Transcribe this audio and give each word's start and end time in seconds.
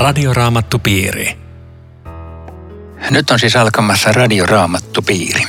Radioraamattupiiri. 0.00 1.38
Nyt 3.10 3.30
on 3.30 3.38
siis 3.38 3.56
alkamassa 3.56 4.12
Radioraamattupiiri. 4.12 5.42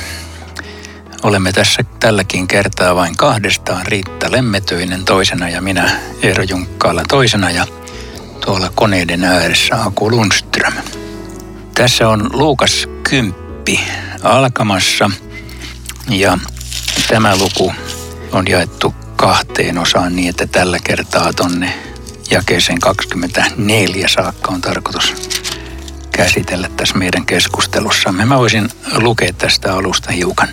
Olemme 1.23 1.51
tässä 1.51 1.83
tälläkin 1.99 2.47
kertaa 2.47 2.95
vain 2.95 3.17
kahdestaan. 3.17 3.85
Riitta 3.85 4.31
Lemmetyinen 4.31 5.05
toisena 5.05 5.49
ja 5.49 5.61
minä 5.61 5.91
Eero 6.21 6.43
Junkkaala 6.43 7.03
toisena 7.09 7.51
ja 7.51 7.67
tuolla 8.45 8.71
koneiden 8.75 9.23
ääressä 9.23 9.83
Aku 9.83 10.11
Lundström. 10.11 10.73
Tässä 11.75 12.09
on 12.09 12.29
Luukas 12.33 12.87
10 13.09 13.35
alkamassa 14.23 15.11
ja 16.09 16.37
tämä 17.07 17.37
luku 17.37 17.73
on 18.31 18.47
jaettu 18.47 18.95
kahteen 19.15 19.77
osaan 19.77 20.15
niin, 20.15 20.29
että 20.29 20.47
tällä 20.47 20.77
kertaa 20.83 21.33
tonne 21.33 21.90
jakeeseen 22.31 22.79
24 22.79 24.07
saakka 24.07 24.51
on 24.51 24.61
tarkoitus 24.61 25.13
käsitellä 26.11 26.69
tässä 26.77 26.95
meidän 26.95 27.25
keskustelussamme. 27.25 28.25
Mä 28.25 28.37
voisin 28.37 28.69
lukea 28.97 29.33
tästä 29.33 29.73
alusta 29.73 30.11
hiukan. 30.11 30.49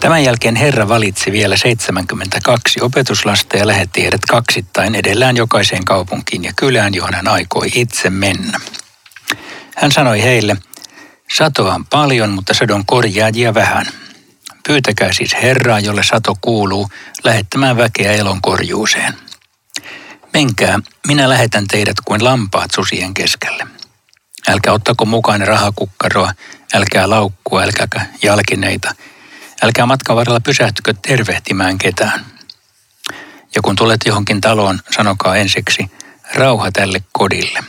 Tämän 0.00 0.24
jälkeen 0.24 0.56
Herra 0.56 0.88
valitsi 0.88 1.32
vielä 1.32 1.56
72 1.56 2.80
opetuslasta 2.80 3.56
ja 3.56 3.66
lähetti 3.66 4.02
heidät 4.02 4.26
kaksittain 4.28 4.94
edellään 4.94 5.36
jokaiseen 5.36 5.84
kaupunkiin 5.84 6.44
ja 6.44 6.52
kylään, 6.56 6.94
johon 6.94 7.14
hän 7.14 7.28
aikoi 7.28 7.68
itse 7.74 8.10
mennä. 8.10 8.60
Hän 9.76 9.92
sanoi 9.92 10.22
heille, 10.22 10.56
satoa 11.36 11.74
on 11.74 11.86
paljon, 11.86 12.30
mutta 12.30 12.54
sadon 12.54 12.86
korjaajia 12.86 13.54
vähän. 13.54 13.86
Pyytäkää 14.66 15.12
siis 15.12 15.36
Herraa, 15.42 15.80
jolle 15.80 16.02
sato 16.02 16.34
kuuluu, 16.40 16.88
lähettämään 17.24 17.76
väkeä 17.76 18.12
elon 18.12 18.42
korjuuseen. 18.42 19.14
Menkää, 20.32 20.78
minä 21.06 21.28
lähetän 21.28 21.66
teidät 21.66 21.96
kuin 22.04 22.24
lampaat 22.24 22.70
susien 22.70 23.14
keskelle. 23.14 23.66
Älkää 24.48 24.72
ottako 24.72 25.04
mukaan 25.04 25.46
rahakukkaroa, 25.46 26.32
älkää 26.74 27.10
laukkua, 27.10 27.62
älkääkä 27.62 28.06
jalkineita. 28.22 28.94
Älkää 29.62 29.86
matkan 29.86 30.16
varrella 30.16 30.40
pysähtykö 30.40 30.94
tervehtimään 31.08 31.78
ketään. 31.78 32.26
Ja 33.54 33.62
kun 33.62 33.76
tulet 33.76 34.00
johonkin 34.06 34.40
taloon, 34.40 34.80
sanokaa 34.90 35.36
ensiksi, 35.36 35.90
rauha 36.34 36.72
tälle 36.72 37.02
kodille. 37.12 37.64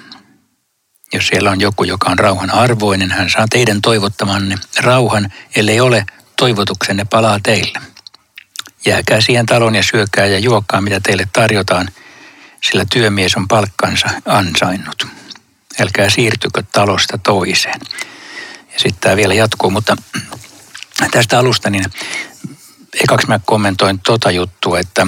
Jos 1.13 1.27
siellä 1.27 1.51
on 1.51 1.61
joku, 1.61 1.83
joka 1.83 2.09
on 2.09 2.19
rauhan 2.19 2.51
arvoinen, 2.51 3.11
hän 3.11 3.29
saa 3.29 3.45
teidän 3.49 3.81
toivottamanne 3.81 4.55
rauhan, 4.79 5.33
ellei 5.55 5.79
ole, 5.79 6.05
toivotuksenne 6.37 7.05
palaa 7.05 7.39
teille. 7.43 7.79
Jääkää 8.85 9.21
siihen 9.21 9.45
talon 9.45 9.75
ja 9.75 9.83
syökää 9.83 10.25
ja 10.25 10.39
juokkaa, 10.39 10.81
mitä 10.81 10.99
teille 10.99 11.27
tarjotaan, 11.33 11.87
sillä 12.63 12.85
työmies 12.91 13.35
on 13.35 13.47
palkkansa 13.47 14.07
ansainnut. 14.25 15.07
Älkää 15.79 16.09
siirtykö 16.09 16.63
talosta 16.71 17.17
toiseen. 17.17 17.79
Ja 18.73 18.79
sitten 18.79 19.01
tämä 19.01 19.15
vielä 19.15 19.33
jatkuu, 19.33 19.69
mutta 19.69 19.95
tästä 21.11 21.39
alusta 21.39 21.69
niin 21.69 21.85
ekaksi 23.03 23.27
mä 23.27 23.39
kommentoin 23.45 23.99
tota 23.99 24.31
juttua, 24.31 24.79
että 24.79 25.07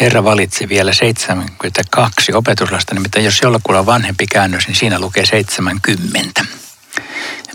Herra 0.00 0.24
valitsi 0.24 0.68
vielä 0.68 0.92
72 0.92 2.32
opetuslasta, 2.32 2.94
nimittäin 2.94 3.24
jos 3.24 3.40
jollakulla 3.42 3.78
on 3.78 3.86
vanhempi 3.86 4.26
käännös, 4.26 4.66
niin 4.66 4.76
siinä 4.76 4.98
lukee 4.98 5.26
70 5.26 6.46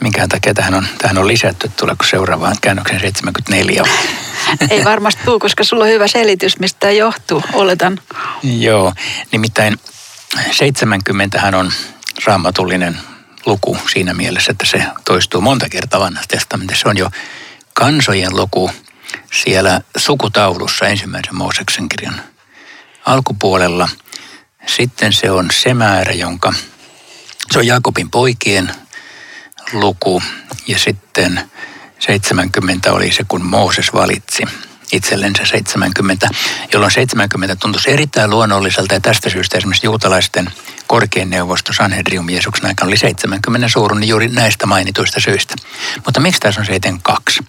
minkään 0.01 0.29
takia 0.29 0.53
tähän 0.53 0.73
on, 0.73 0.87
tähän 0.97 1.17
on 1.17 1.27
lisätty, 1.27 1.67
että 1.67 1.79
tuleeko 1.79 2.05
seuraavaan 2.05 2.55
käännöksen 2.61 2.99
74 2.99 3.83
Ei 4.69 4.85
varmasti 4.85 5.21
tule, 5.25 5.39
koska 5.39 5.63
sulla 5.63 5.83
on 5.83 5.89
hyvä 5.89 6.07
selitys, 6.07 6.59
mistä 6.59 6.79
tämä 6.79 6.91
johtuu, 6.91 7.43
oletan. 7.53 7.99
Joo, 8.43 8.93
nimittäin 9.31 9.79
70 10.51 11.39
on 11.57 11.71
raamatullinen 12.25 12.97
luku 13.45 13.77
siinä 13.93 14.13
mielessä, 14.13 14.51
että 14.51 14.65
se 14.65 14.83
toistuu 15.05 15.41
monta 15.41 15.69
kertaa 15.69 15.99
vanhassa 15.99 16.29
testamentissa. 16.29 16.81
Se 16.81 16.89
on 16.89 16.97
jo 16.97 17.09
kansojen 17.73 18.35
luku 18.35 18.71
siellä 19.43 19.81
sukutaulussa 19.97 20.87
ensimmäisen 20.87 21.35
Mooseksen 21.35 21.89
kirjan 21.89 22.21
alkupuolella. 23.05 23.89
Sitten 24.67 25.13
se 25.13 25.31
on 25.31 25.47
se 25.51 25.73
määrä, 25.73 26.13
jonka 26.13 26.53
se 27.51 27.59
on 27.59 27.67
Jakobin 27.67 28.09
poikien 28.09 28.71
luku 29.73 30.23
ja 30.67 30.79
sitten 30.79 31.51
70 31.99 32.93
oli 32.93 33.11
se, 33.11 33.23
kun 33.27 33.45
Mooses 33.45 33.93
valitsi 33.93 34.43
itsellensä 34.91 35.45
70, 35.45 36.27
jolloin 36.73 36.91
70 36.91 37.55
tuntuisi 37.55 37.91
erittäin 37.91 38.29
luonnolliselta 38.29 38.93
ja 38.93 38.99
tästä 38.99 39.29
syystä 39.29 39.57
esimerkiksi 39.57 39.87
juutalaisten 39.87 40.49
korkein 40.87 41.29
neuvosto 41.29 41.73
Sanhedrium 41.73 42.29
Jeesuksen 42.29 42.65
aikana 42.65 42.87
oli 42.87 42.97
70 42.97 43.67
suurun 43.67 44.07
juuri 44.07 44.27
näistä 44.27 44.65
mainituista 44.65 45.19
syistä. 45.19 45.55
Mutta 46.05 46.19
miksi 46.19 46.39
tässä 46.39 46.61
on 46.61 46.65
72? 46.65 47.43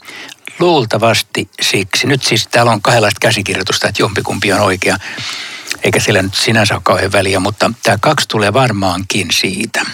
Luultavasti 0.59 1.49
siksi. 1.61 2.07
Nyt 2.07 2.23
siis 2.23 2.47
täällä 2.47 2.73
on 2.73 2.83
kahdenlaista 2.83 3.21
käsikirjoitusta, 3.21 3.89
että 3.89 4.03
jompikumpi 4.03 4.53
on 4.53 4.61
oikea, 4.61 4.97
eikä 5.83 6.01
sillä 6.01 6.23
nyt 6.23 6.35
sinänsä 6.35 6.75
ole 6.75 6.83
kauhean 6.85 7.13
väliä, 7.13 7.41
mutta 7.41 7.73
tämä 7.83 7.99
kaksi 8.01 8.29
tulee 8.29 8.53
varmaankin 8.53 9.29
siitä, 9.33 9.87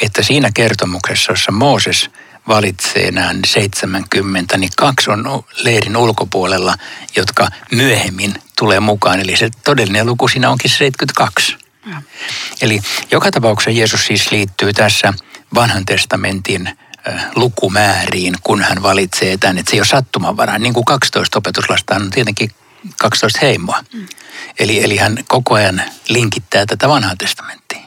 että 0.00 0.22
siinä 0.22 0.50
kertomuksessa, 0.54 1.32
jossa 1.32 1.52
Mooses 1.52 2.10
valitsee 2.48 3.10
nämä 3.10 3.34
70, 3.46 4.56
niin 4.58 4.70
kaksi 4.76 5.10
on 5.10 5.44
leirin 5.62 5.96
ulkopuolella, 5.96 6.76
jotka 7.16 7.48
myöhemmin 7.72 8.34
tulee 8.58 8.80
mukaan. 8.80 9.20
Eli 9.20 9.36
se 9.36 9.50
todellinen 9.64 10.06
luku 10.06 10.28
siinä 10.28 10.50
onkin 10.50 10.70
72. 10.70 11.56
Ja. 11.90 12.02
Eli 12.62 12.80
joka 13.10 13.30
tapauksessa 13.30 13.70
Jeesus 13.70 14.06
siis 14.06 14.32
liittyy 14.32 14.72
tässä 14.72 15.14
vanhan 15.54 15.86
testamentin 15.86 16.78
lukumääriin, 17.34 18.34
kun 18.42 18.62
hän 18.62 18.82
valitsee 18.82 19.36
tämän. 19.36 19.58
Että 19.58 19.70
se 19.70 19.76
ei 19.76 19.80
ole 19.80 19.86
sattumanvaraan. 19.86 20.62
Niin 20.62 20.74
kuin 20.74 20.84
12 20.84 21.38
opetuslasta 21.38 21.94
on 21.94 22.10
tietenkin 22.10 22.50
12 22.98 23.38
heimoa. 23.42 23.84
Mm. 23.92 24.06
Eli, 24.58 24.84
eli 24.84 24.96
hän 24.96 25.18
koko 25.28 25.54
ajan 25.54 25.82
linkittää 26.08 26.66
tätä 26.66 26.88
vanhaa 26.88 27.16
testamenttia. 27.16 27.80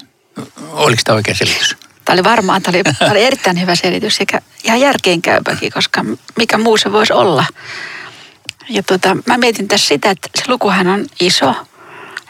Oliko 0.71 1.01
tämä 1.05 1.15
oikea 1.15 1.35
selitys? 1.35 1.77
Tämä 2.05 2.13
oli 2.13 2.23
varmaan, 2.23 2.61
tämä 2.61 2.77
oli, 2.77 2.83
tämä 2.99 3.11
oli 3.11 3.23
erittäin 3.23 3.61
hyvä 3.61 3.75
selitys 3.75 4.15
sekä 4.15 4.41
ihan 4.63 4.79
järkeenkäypäkin, 4.79 5.71
koska 5.71 6.05
mikä 6.37 6.57
muu 6.57 6.77
se 6.77 6.91
voisi 6.91 7.13
olla. 7.13 7.45
Ja 8.69 8.83
tota, 8.83 9.17
mä 9.25 9.37
mietin 9.37 9.67
tässä 9.67 9.87
sitä, 9.87 10.11
että 10.11 10.29
se 10.35 10.43
lukuhan 10.47 10.87
on 10.87 11.05
iso, 11.19 11.55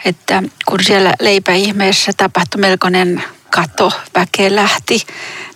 että 0.06 0.44
kun 0.66 0.84
siellä 0.84 1.14
leipäihmeessä 1.20 2.12
tapahtui 2.18 2.62
melkoinen 2.62 3.24
kato, 3.50 3.92
väkeä 4.16 4.56
lähti, 4.56 5.02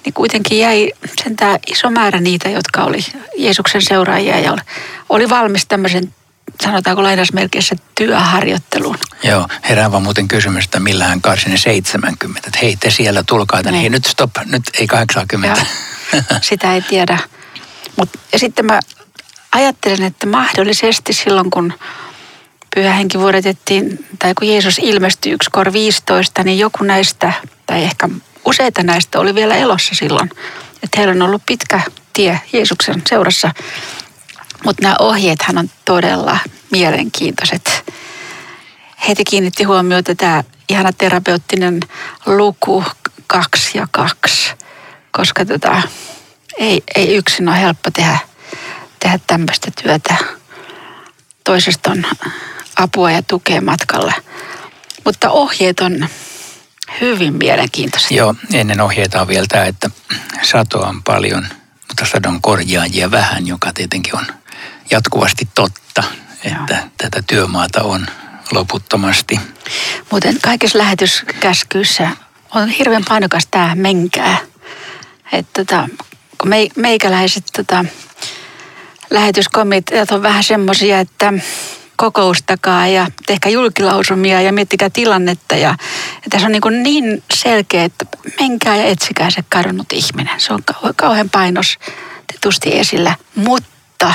niin 0.06 0.14
kuitenkin 0.14 0.60
jäi 0.60 0.92
tämä 1.38 1.58
iso 1.68 1.90
määrä 1.90 2.20
niitä, 2.20 2.50
jotka 2.50 2.84
oli 2.84 3.00
Jeesuksen 3.38 3.82
seuraajia 3.82 4.40
ja 4.40 4.54
oli, 4.54 4.62
oli 5.10 5.30
valmis 5.30 5.66
tämmöisen 5.66 6.14
sanotaanko 6.64 7.04
lainausmerkeissä 7.04 7.76
työharjoitteluun. 7.96 8.98
Joo, 9.24 9.48
herää 9.70 9.92
vaan 9.92 10.04
muuten 10.04 10.28
kysymys, 10.28 10.66
että 10.66 10.80
millä 10.80 11.06
hän 11.06 11.22
karsi 11.22 11.50
ne 11.50 11.58
70. 11.58 12.48
Että 12.48 12.60
hei, 12.62 12.76
te 12.76 12.92
siellä 12.92 13.24
tulkaa 13.24 13.64
tänne. 13.64 13.72
Niin. 13.72 13.82
Hei, 13.82 13.90
nyt 13.90 14.06
stop, 14.06 14.32
nyt 14.46 14.64
ei 14.80 14.88
80. 14.88 15.66
Ja, 16.14 16.24
sitä 16.42 16.74
ei 16.74 16.82
tiedä. 16.82 17.18
Mut, 17.96 18.10
ja 18.34 18.40
sitten 18.40 18.66
mä 18.66 18.80
ajattelen, 19.52 20.04
että 20.04 20.28
mahdollisesti 20.28 21.14
silloin, 21.14 21.50
kun 21.50 21.74
pyhä 22.76 22.94
henki 22.94 23.20
vuodetettiin, 23.20 24.06
tai 24.20 24.34
kun 24.34 24.48
Jeesus 24.48 24.80
ilmestyi 24.82 25.32
yksi 25.32 25.50
kor 25.50 25.74
15, 25.74 26.44
niin 26.44 26.60
joku 26.60 26.84
näistä, 26.84 27.34
tai 27.66 27.84
ehkä 27.84 28.10
useita 28.46 28.84
näistä 28.84 29.20
oli 29.20 29.36
vielä 29.36 29.56
elossa 29.56 29.96
silloin. 29.96 30.30
Että 30.84 30.98
heillä 30.98 31.12
on 31.12 31.22
ollut 31.22 31.42
pitkä 31.46 31.82
tie 32.14 32.42
Jeesuksen 32.54 33.02
seurassa. 33.10 33.52
Mutta 34.64 34.84
nämä 34.84 34.96
ohjeethan 35.00 35.58
on 35.58 35.70
todella 35.86 36.40
mielenkiintoiset. 36.72 37.94
Heti 39.08 39.24
kiinnitti 39.24 39.64
huomiota 39.64 40.16
tämä 40.16 40.44
ihana 40.70 40.94
terapeuttinen 40.94 41.80
luku 42.26 42.84
kaksi 43.28 43.78
ja 43.78 43.88
kaksi, 43.92 44.54
koska 45.12 45.46
tota, 45.46 45.82
ei, 46.58 46.84
ei 46.96 47.16
yksin 47.16 47.50
ole 47.50 47.60
helppo 47.60 47.92
tehdä, 47.92 48.18
tehdä 49.00 49.20
tämmöistä 49.28 49.72
työtä. 49.84 50.16
Toisesta 51.44 51.92
on 51.92 52.06
apua 52.76 53.12
ja 53.12 53.22
tukea 53.22 53.62
matkalla. 53.62 54.14
Mutta 55.06 55.30
ohjeet 55.30 55.80
on 55.80 56.10
hyvin 57.02 57.34
mielenkiintoisia. 57.34 58.18
Joo, 58.18 58.36
ennen 58.54 58.82
ohjeita 58.82 59.22
on 59.22 59.28
vielä 59.28 59.46
tämä, 59.50 59.66
että 59.66 59.90
satoa 60.42 60.88
on 60.88 61.04
paljon, 61.04 61.48
mutta 61.88 62.06
sadon 62.06 62.42
korjaajia 62.42 63.12
vähän, 63.12 63.48
joka 63.48 63.74
tietenkin 63.74 64.16
on 64.16 64.26
jatkuvasti 64.92 65.48
totta, 65.56 66.04
että 66.44 66.74
Joo. 66.74 66.90
tätä 66.98 67.24
työmaata 67.28 67.84
on 67.84 68.06
loputtomasti. 68.52 69.40
Muuten 70.12 70.38
kaikissa 70.42 70.78
lähetyskäskyissä 70.78 72.10
on 72.56 72.70
hirveän 72.70 73.04
painokas 73.10 73.48
tämä 73.52 73.76
menkää. 73.76 74.38
Että 75.32 75.66
tota, 75.66 75.90
kun 76.38 76.50
me, 76.50 76.68
meikäläiset 76.76 77.44
tota, 77.56 77.86
lähetyskomiteat 79.10 80.12
on 80.12 80.22
vähän 80.22 80.44
semmoisia, 80.44 81.00
että 81.00 81.34
kokoustakaan 81.96 82.94
ja 82.94 83.08
tehkää 83.26 83.52
julkilausumia 83.52 84.42
ja 84.42 84.54
miettikää 84.54 84.90
tilannetta. 84.90 85.56
Ja, 85.56 85.70
ja 86.14 86.30
tässä 86.30 86.48
on 86.48 86.52
niin, 86.52 86.84
niin 86.84 87.24
selkeä, 87.34 87.84
että 87.84 88.06
menkää 88.40 88.76
ja 88.76 88.84
etsikää 88.84 89.30
se 89.30 89.44
kadonnut 89.50 89.94
ihminen. 89.94 90.40
Se 90.40 90.54
on 90.54 90.64
kauhean 90.96 91.30
painos 91.30 91.80
tietysti 92.28 92.80
esillä, 92.80 93.16
mutta 93.36 94.14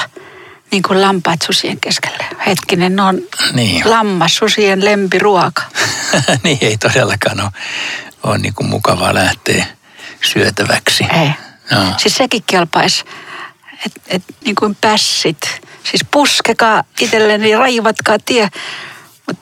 niin 0.73 0.83
kuin 0.83 1.03
lampaat 1.03 1.43
susien 1.43 1.81
keskellä. 1.81 2.25
Hetkinen, 2.47 2.97
ne 2.97 3.03
on 3.03 3.21
niin. 3.53 3.91
lammas 3.91 4.35
susien 4.35 4.85
lempiruoka. 4.85 5.63
niin 6.45 6.59
ei 6.61 6.77
todellakaan 6.79 7.41
ole, 7.41 7.51
ole 8.23 8.39
niin 8.39 8.55
kuin 8.55 8.71
mukavaa 8.71 9.15
lähteä 9.15 9.67
syötäväksi. 10.33 11.05
Ei. 11.21 11.31
No. 11.71 11.95
Siis 11.97 12.17
sekin 12.17 12.43
kelpaisi, 12.47 13.05
että 13.87 14.01
et, 14.09 14.23
niin 14.45 14.55
kuin 14.55 14.77
pässit. 14.81 15.41
Siis 15.85 16.05
puskekaa 16.11 16.85
itselleni, 17.01 17.57
raivatkaa 17.57 18.17
tie. 18.25 18.49
Mut 19.27 19.39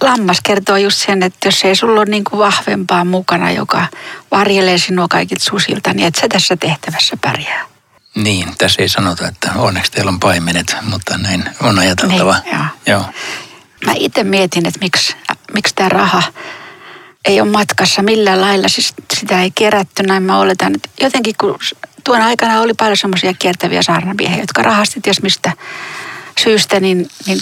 lammas 0.00 0.40
kertoo 0.42 0.76
just 0.76 0.98
sen, 1.06 1.22
että 1.22 1.48
jos 1.48 1.64
ei 1.64 1.76
sulla 1.76 2.00
ole 2.00 2.10
niin 2.10 2.24
kuin 2.24 2.38
vahvempaa 2.38 3.04
mukana, 3.04 3.50
joka 3.50 3.86
varjelee 4.30 4.78
sinua 4.78 5.06
kaikit 5.08 5.42
susilta, 5.42 5.92
niin 5.92 6.06
et 6.06 6.14
sä 6.14 6.28
tässä 6.28 6.56
tehtävässä 6.56 7.16
pärjää. 7.20 7.71
Niin, 8.14 8.48
tässä 8.58 8.82
ei 8.82 8.88
sanota, 8.88 9.28
että 9.28 9.52
onneksi 9.56 9.92
teillä 9.92 10.08
on 10.08 10.20
paimenet, 10.20 10.76
mutta 10.82 11.18
näin 11.18 11.44
on 11.60 11.78
ajateltava. 11.78 12.38
Niin, 12.44 12.56
joo. 12.56 12.64
joo. 12.86 13.04
Mä 13.86 13.92
itse 13.96 14.24
mietin, 14.24 14.66
että 14.66 14.80
miksi, 14.80 15.16
miksi 15.54 15.74
tämä 15.74 15.88
raha 15.88 16.22
ei 17.24 17.40
ole 17.40 17.50
matkassa 17.50 18.02
millään 18.02 18.40
lailla, 18.40 18.68
siis 18.68 18.94
sitä 19.16 19.42
ei 19.42 19.50
kerätty, 19.50 20.02
näin 20.02 20.22
mä 20.22 20.38
oletan. 20.38 20.74
Että 20.74 20.88
jotenkin 21.00 21.34
kun 21.40 21.58
tuon 22.04 22.20
aikana 22.22 22.60
oli 22.60 22.74
paljon 22.74 22.96
semmoisia 22.96 23.34
kiertäviä 23.34 23.82
saarnamiehiä, 23.82 24.40
jotka 24.40 24.62
rahasti 24.62 25.00
ties 25.00 25.22
mistä 25.22 25.52
syystä, 26.42 26.80
niin, 26.80 27.08
niin 27.26 27.40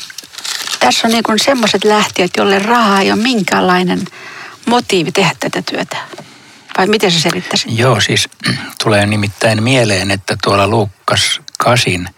tässä 0.81 1.09
on 1.09 1.13
niin 1.13 1.45
semmoiset 1.45 1.85
lähtijät, 1.85 2.31
jolle 2.37 2.59
raha 2.59 3.01
ei 3.01 3.13
ole 3.13 3.23
minkäänlainen 3.23 4.05
motiivi 4.67 5.13
tehdä 5.13 5.33
tätä 5.41 5.63
työtä. 5.63 5.97
Vai 6.79 6.87
miten 6.87 7.11
se 7.11 7.21
selittäisi? 7.21 7.69
Joo, 7.71 8.01
siis 8.01 8.29
tulee 8.83 9.07
nimittäin 9.07 9.63
mieleen, 9.63 10.11
että 10.11 10.37
tuolla 10.45 10.69
Luukkas 10.69 11.41
Kasin 11.59 12.09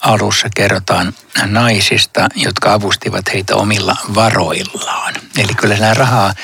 alussa 0.00 0.48
kerrotaan 0.56 1.14
naisista, 1.46 2.28
jotka 2.36 2.72
avustivat 2.72 3.32
heitä 3.32 3.56
omilla 3.56 3.96
varoillaan. 4.14 5.14
Eli 5.38 5.54
kyllä 5.54 5.76
nämä 5.76 5.94
rahaa 5.94 6.34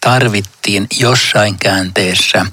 tarvittiin 0.00 0.86
jossain 0.98 1.58
käänteessä, 1.58 2.46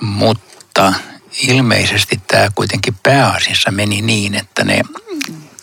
mutta 0.00 0.94
ilmeisesti 1.42 2.20
tämä 2.26 2.48
kuitenkin 2.54 2.96
pääasiassa 3.02 3.70
meni 3.70 4.02
niin, 4.02 4.34
että 4.34 4.64
ne 4.64 4.80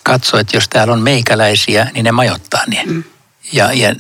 katsoivat, 0.04 0.48
että 0.48 0.58
jos 0.58 0.70
täällä 0.70 0.94
on 0.94 1.02
meikäläisiä, 1.02 1.88
niin 1.94 2.04
ne 2.04 2.12
majoittaa 2.12 2.62
ne. 2.68 2.84
Mm. 2.86 3.04
Ja, 3.54 3.74
ja 3.74 3.96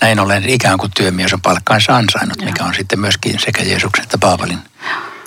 näin 0.00 0.20
ollen 0.20 0.48
ikään 0.48 0.78
kuin 0.78 0.92
työmies 0.96 1.32
on 1.32 1.40
palkkaansa 1.40 1.96
ansainnut, 1.96 2.38
Joo. 2.40 2.46
mikä 2.46 2.64
on 2.64 2.74
sitten 2.74 3.00
myöskin 3.00 3.38
sekä 3.38 3.62
Jeesuksen 3.62 4.02
että 4.02 4.18
Paavalin 4.18 4.58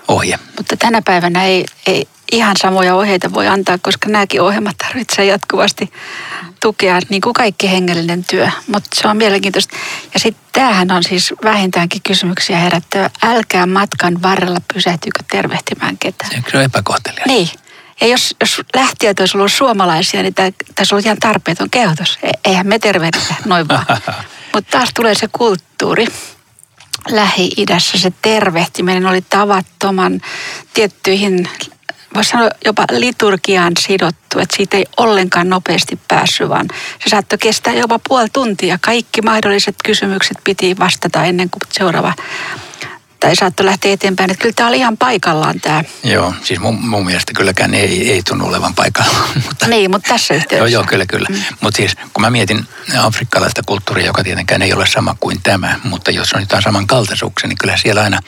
ohje. 0.08 0.40
Mutta 0.58 0.78
tänä 0.78 1.02
päivänä 1.02 1.44
ei, 1.44 1.66
ei 1.88 2.08
ihan 2.32 2.56
samoja 2.62 2.96
ohjeita 2.96 3.34
voi 3.34 3.48
antaa, 3.48 3.78
koska 3.78 4.10
nämäkin 4.10 4.42
ohjelmat 4.42 4.78
tarvitsee 4.78 5.26
jatkuvasti 5.26 5.92
tukea, 6.62 7.00
niin 7.10 7.22
kuin 7.22 7.34
kaikki 7.34 7.72
hengellinen 7.72 8.26
työ. 8.26 8.50
Mutta 8.68 8.90
se 8.94 9.08
on 9.08 9.18
mielenkiintoista. 9.18 9.78
Ja 10.14 10.20
sitten 10.20 10.44
tämähän 10.54 10.92
on 10.92 11.04
siis 11.04 11.34
vähintäänkin 11.44 12.02
kysymyksiä 12.02 12.58
herättävä. 12.58 13.10
Älkää 13.24 13.66
matkan 13.66 14.22
varrella 14.22 14.62
pysähtykö 14.74 15.24
tervehtimään 15.32 15.98
ketään. 15.98 16.36
Eikö 16.36 16.52
se 16.52 16.58
ole 16.58 16.64
epäkohtelias? 16.66 17.26
Niin. 17.28 17.50
Ja 18.02 18.08
jos, 18.08 18.36
jos 18.40 18.62
lähtijät 18.76 19.20
olisi 19.20 19.38
ollut 19.38 19.54
suomalaisia, 19.54 20.22
niin 20.22 20.34
tässä 20.76 20.96
olisi 20.96 21.08
ihan 21.08 21.18
tarpeeton 21.18 21.70
kehotus. 21.70 22.20
E, 22.24 22.32
eihän 22.46 22.68
me 22.68 22.80
tervehditä 22.80 23.36
noin 23.46 23.68
vaan. 23.68 23.86
Mutta 24.54 24.72
taas 24.72 24.90
tulee 24.96 25.16
se 25.16 25.30
kulttuuri. 25.32 26.08
Lähi-idässä 27.10 27.98
se 27.98 28.14
tervehtiminen 28.22 29.06
oli 29.06 29.22
tavattoman 29.22 30.22
tiettyihin, 30.74 31.50
voisi 32.16 32.30
sanoa 32.30 32.50
jopa 32.66 32.86
liturgiaan 32.92 33.74
sidottu, 33.80 34.40
että 34.40 34.58
siitä 34.58 34.78
ei 34.78 34.86
ollenkaan 34.98 35.50
nopeasti 35.50 36.00
päässyt, 36.08 36.50
vaan 36.50 36.68
se 37.04 37.10
saattoi 37.10 37.38
kestää 37.38 37.74
jopa 37.74 38.00
puoli 38.08 38.28
tuntia. 38.34 38.78
Kaikki 38.82 39.22
mahdolliset 39.22 39.76
kysymykset 39.86 40.38
piti 40.44 40.76
vastata 40.80 41.26
ennen 41.26 41.50
kuin 41.50 41.62
seuraava 41.72 42.14
tai 43.20 43.36
saattoi 43.36 43.66
lähteä 43.66 43.94
eteenpäin. 43.94 44.32
Että 44.32 44.42
kyllä 44.42 44.54
tämä 44.54 44.70
oli 44.70 44.78
ihan 44.78 44.98
paikallaan 44.98 45.62
tämä. 45.62 45.84
Joo, 46.04 46.34
siis 46.44 46.60
mun, 46.60 46.88
mun 46.88 47.06
mielestä 47.06 47.34
kylläkään 47.36 47.74
ei, 47.74 48.12
ei 48.12 48.24
tunnu 48.24 48.46
olevan 48.46 48.76
paikallaan. 48.76 49.30
mutta, 49.48 49.68
niin, 49.68 49.92
mutta 49.92 50.10
tässä 50.10 50.34
yhteydessä. 50.34 50.72
Joo, 50.72 50.82
joo 50.82 50.90
kyllä, 50.90 51.06
kyllä. 51.06 51.28
Mm. 51.30 51.44
Mutta 51.62 51.78
siis 51.78 51.96
kun 52.14 52.22
mä 52.22 52.30
mietin 52.30 52.68
afrikkalaista 53.00 53.62
kulttuuria, 53.66 54.06
joka 54.06 54.24
tietenkään 54.24 54.62
ei 54.62 54.74
ole 54.74 54.88
sama 54.88 55.16
kuin 55.20 55.42
tämä, 55.44 55.80
mutta 55.84 56.12
jos 56.12 56.34
on 56.34 56.42
jotain 56.42 56.64
samankaltaisuuksia, 56.64 57.48
niin 57.48 57.58
kyllä 57.58 57.78
siellä 57.78 58.02
aina 58.02 58.20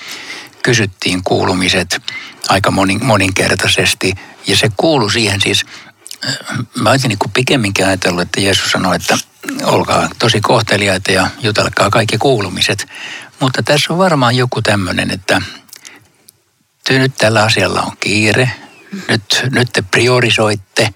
kysyttiin 0.64 1.24
kuulumiset 1.24 2.02
aika 2.50 2.72
monin, 2.72 3.06
moninkertaisesti. 3.06 4.14
Ja 4.48 4.58
se 4.58 4.70
kuulu 4.78 5.10
siihen 5.10 5.42
siis, 5.42 5.66
äh, 6.28 6.36
mä 6.76 6.90
olisin 6.90 7.10
niin 7.10 7.32
pikemminkin 7.34 7.86
ajatellut, 7.86 8.22
että 8.22 8.42
Jeesus 8.42 8.72
sanoi, 8.72 8.96
että 8.96 9.18
olkaa 9.64 10.10
tosi 10.20 10.42
kohteliaita 10.42 11.12
ja 11.12 11.28
jutelkaa 11.42 11.90
kaikki 11.90 12.18
kuulumiset. 12.18 12.88
Mutta 13.40 13.64
tässä 13.64 13.94
on 13.94 14.00
varmaan 14.00 14.36
joku 14.36 14.62
tämmöinen, 14.62 15.12
että 15.12 15.42
nyt 16.90 17.14
tällä 17.18 17.44
asialla 17.44 17.82
on 17.82 17.98
kiire. 18.00 18.52
Nyt, 19.08 19.44
nyt 19.52 19.70
te 19.74 19.82
priorisoitte 19.82 20.94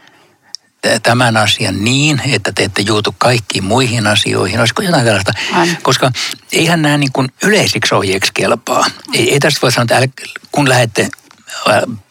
tämän 1.04 1.38
asian 1.38 1.84
niin, 1.84 2.22
että 2.26 2.52
te 2.52 2.64
ette 2.64 2.82
juutu 2.82 3.16
kaikkiin 3.18 3.64
muihin 3.64 4.08
asioihin. 4.08 4.60
Olisiko 4.60 4.82
jotain 4.82 5.06
tällaista? 5.06 5.32
Aina. 5.54 5.74
Koska 5.84 6.12
eihän 6.52 6.82
nämä 6.82 6.98
niin 6.98 7.12
kuin 7.12 7.34
yleisiksi 7.44 7.96
ohjeeksi 7.96 8.32
kelpaa. 8.34 8.86
Ei, 9.14 9.34
ei 9.34 9.40
tästä 9.40 9.62
voi 9.62 9.72
sanoa, 9.72 10.00
että 10.00 10.24
kun 10.52 10.70
lähette, 10.70 11.10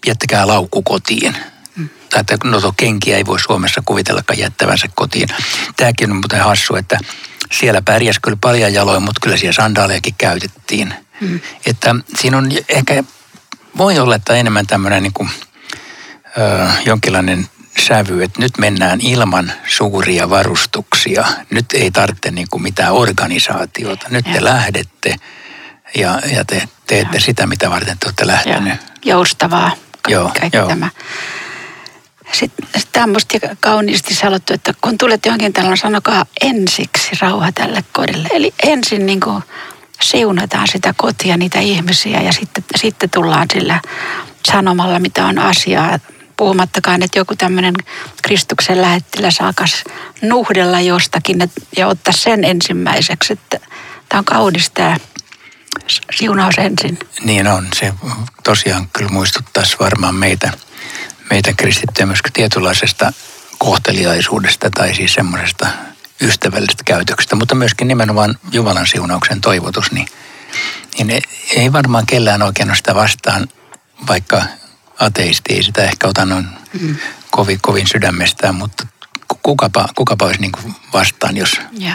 jättäkää 0.07 0.47
laukku 0.47 0.83
kotiin. 0.83 1.37
Mm. 2.17 2.27
Tai 2.27 2.35
että 2.35 2.49
no 2.49 2.73
kenkiä 2.77 3.17
ei 3.17 3.27
voi 3.27 3.41
Suomessa 3.41 3.83
kuvitellakaan 3.85 4.39
jättävänsä 4.39 4.89
kotiin. 4.95 5.29
Tämäkin 5.77 6.11
on 6.11 6.17
muuten 6.17 6.41
hassu, 6.41 6.77
että 6.77 6.99
siellä 7.53 7.83
pärjäs 7.83 8.19
kyllä 8.23 8.39
paljon 8.41 8.75
jaloin, 8.75 9.03
mutta 9.03 9.21
kyllä 9.23 9.37
siellä 9.37 9.53
sandaalejakin 9.53 10.15
käytettiin. 10.19 10.95
Hmm. 11.21 11.41
Että 11.67 11.95
siinä 12.19 12.39
on 12.39 12.51
ehkä, 12.69 13.05
voi 13.79 13.99
olla, 13.99 14.15
että 14.15 14.35
enemmän 14.35 14.67
tämmöinen 14.67 15.03
niin 15.03 15.13
kuin, 15.13 15.31
ö, 16.39 16.69
jonkinlainen 16.87 17.49
sävy, 17.81 18.23
että 18.23 18.41
nyt 18.41 18.59
mennään 18.59 19.01
ilman 19.01 19.53
suuria 19.67 20.31
varustuksia. 20.31 21.25
Nyt 21.51 21.67
ei 21.75 21.91
tarvitse 21.91 22.31
niin 22.31 22.47
kuin 22.51 22.63
mitään 22.63 22.93
organisaatiota. 22.93 24.07
Nyt 24.09 24.27
ja. 24.27 24.33
te 24.33 24.45
lähdette 24.45 25.17
ja, 25.97 26.21
ja 26.37 26.45
te 26.45 26.69
teette 26.87 27.17
ja. 27.17 27.21
sitä, 27.21 27.47
mitä 27.47 27.71
varten 27.71 27.99
te 27.99 28.07
olette 28.07 28.27
lähteneet. 28.27 28.81
Joustavaa. 29.05 29.73
Joo, 30.09 30.33
kaikki 30.41 30.57
joo. 30.57 30.69
tämä. 30.69 30.91
Sitten 32.33 32.83
tämä 32.93 33.05
on 33.05 33.11
musta 33.11 33.39
kauniisti 33.61 34.15
sanottu, 34.15 34.55
että 34.55 34.75
kun 34.81 34.99
tulet 34.99 35.27
johonkin 35.27 35.53
taloon, 35.53 35.77
sanokaa 35.77 36.27
ensiksi 36.41 37.11
rauha 37.21 37.53
tälle 37.53 37.85
kodille. 37.93 38.29
Eli 38.33 38.55
ensin 38.63 39.07
niin 39.07 39.21
kuin 39.21 39.43
siunataan 40.03 40.69
sitä 40.69 40.95
kotia, 40.97 41.37
niitä 41.37 41.61
ihmisiä 41.61 42.21
ja 42.21 42.33
sitten, 42.33 42.65
sitten 42.77 43.11
tullaan 43.11 43.47
sillä 43.53 43.81
sanomalla, 44.49 44.99
mitä 44.99 45.27
on 45.27 45.39
asiaa. 45.39 45.99
Puhumattakaan, 46.37 47.03
että 47.03 47.19
joku 47.19 47.37
tämmöinen 47.37 47.75
Kristuksen 48.23 48.83
lähettiläs 48.83 49.41
alkaisi 49.41 49.85
nuhdella 50.23 50.81
jostakin 50.81 51.51
ja 51.77 51.87
ottaa 51.87 52.15
sen 52.17 52.45
ensimmäiseksi. 52.45 53.33
Että 53.33 53.61
tämä 54.09 54.19
on 54.19 54.25
kaunis 54.25 54.71
tämä 54.71 54.97
siunaus 56.17 56.55
ensin. 56.59 56.99
Niin 57.25 57.47
on. 57.47 57.69
Se 57.75 57.93
tosiaan 58.45 58.89
kyllä 58.93 59.11
muistuttaisi 59.11 59.77
varmaan 59.81 60.15
meitä 60.15 60.53
meitä 61.33 61.53
kristittyjä 61.57 62.07
myös 62.07 62.19
tietynlaisesta 62.33 63.13
kohteliaisuudesta 63.59 64.71
tai 64.71 64.95
siis 64.95 65.15
semmoisesta 65.15 65.67
ystävällisestä 66.21 66.85
käytöksestä, 66.85 67.37
mutta 67.37 67.55
myöskin 67.55 67.89
nimenomaan 67.89 68.39
Jumalan 68.53 68.87
siunauksen 68.87 69.41
toivotus, 69.41 69.93
niin, 69.93 70.07
niin 70.99 71.23
ei 71.57 71.73
varmaan 71.73 72.07
kellään 72.07 72.43
oikein 72.43 72.69
ole 72.69 72.77
sitä 72.77 72.95
vastaan, 72.95 73.49
vaikka 74.09 74.43
ateisti 74.99 75.55
ei 75.55 75.63
sitä 75.63 75.85
ehkä 75.85 76.09
ota 76.09 76.25
noin 76.25 76.47
mm. 76.81 76.97
kovin, 77.31 77.59
kovin 77.63 77.87
sydämestään, 77.87 78.55
mutta 78.55 78.87
kukapa, 79.43 79.89
kukapa 79.95 80.27
olisi 80.27 80.41
niin 80.41 80.53
vastaan, 80.93 81.37
jos 81.37 81.61
ja. 81.79 81.95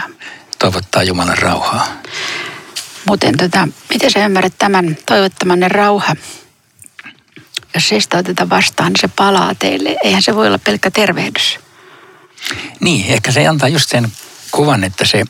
toivottaa 0.58 1.02
Jumalan 1.02 1.38
rauhaa. 1.38 1.86
Muuten 3.06 3.36
tota, 3.36 3.68
miten 3.88 4.10
sä 4.10 4.26
ymmärrät 4.26 4.54
tämän 4.58 4.96
toivottamanne 5.06 5.68
rauha? 5.68 6.16
Jos 7.74 7.88
se 7.88 8.00
sitä 8.00 8.18
oteta 8.18 8.48
vastaan, 8.48 8.92
niin 8.92 9.00
se 9.00 9.08
palaa 9.08 9.54
teille. 9.54 9.96
Eihän 10.04 10.22
se 10.22 10.34
voi 10.34 10.46
olla 10.46 10.58
pelkkä 10.58 10.90
tervehdys. 10.90 11.58
Niin, 12.80 13.06
ehkä 13.06 13.32
se 13.32 13.46
antaa 13.46 13.68
just 13.68 13.90
sen 13.90 14.12
kuvan, 14.50 14.84
että 14.84 15.04
se 15.04 15.24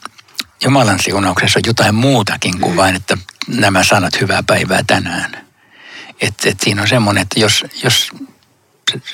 Jumalan 0.64 0.98
siunauksessa 1.00 1.58
on 1.58 1.62
jotain 1.66 1.94
muutakin 1.94 2.60
kuin 2.60 2.72
mm. 2.72 2.76
vain, 2.76 2.96
että 2.96 3.18
nämä 3.48 3.84
sanat 3.84 4.20
hyvää 4.20 4.42
päivää 4.42 4.82
tänään. 4.86 5.46
Että 6.20 6.48
et 6.48 6.60
siinä 6.60 6.82
on 6.82 6.88
semmoinen, 6.88 7.22
että 7.22 7.40
jos, 7.40 7.64
jos 7.82 8.10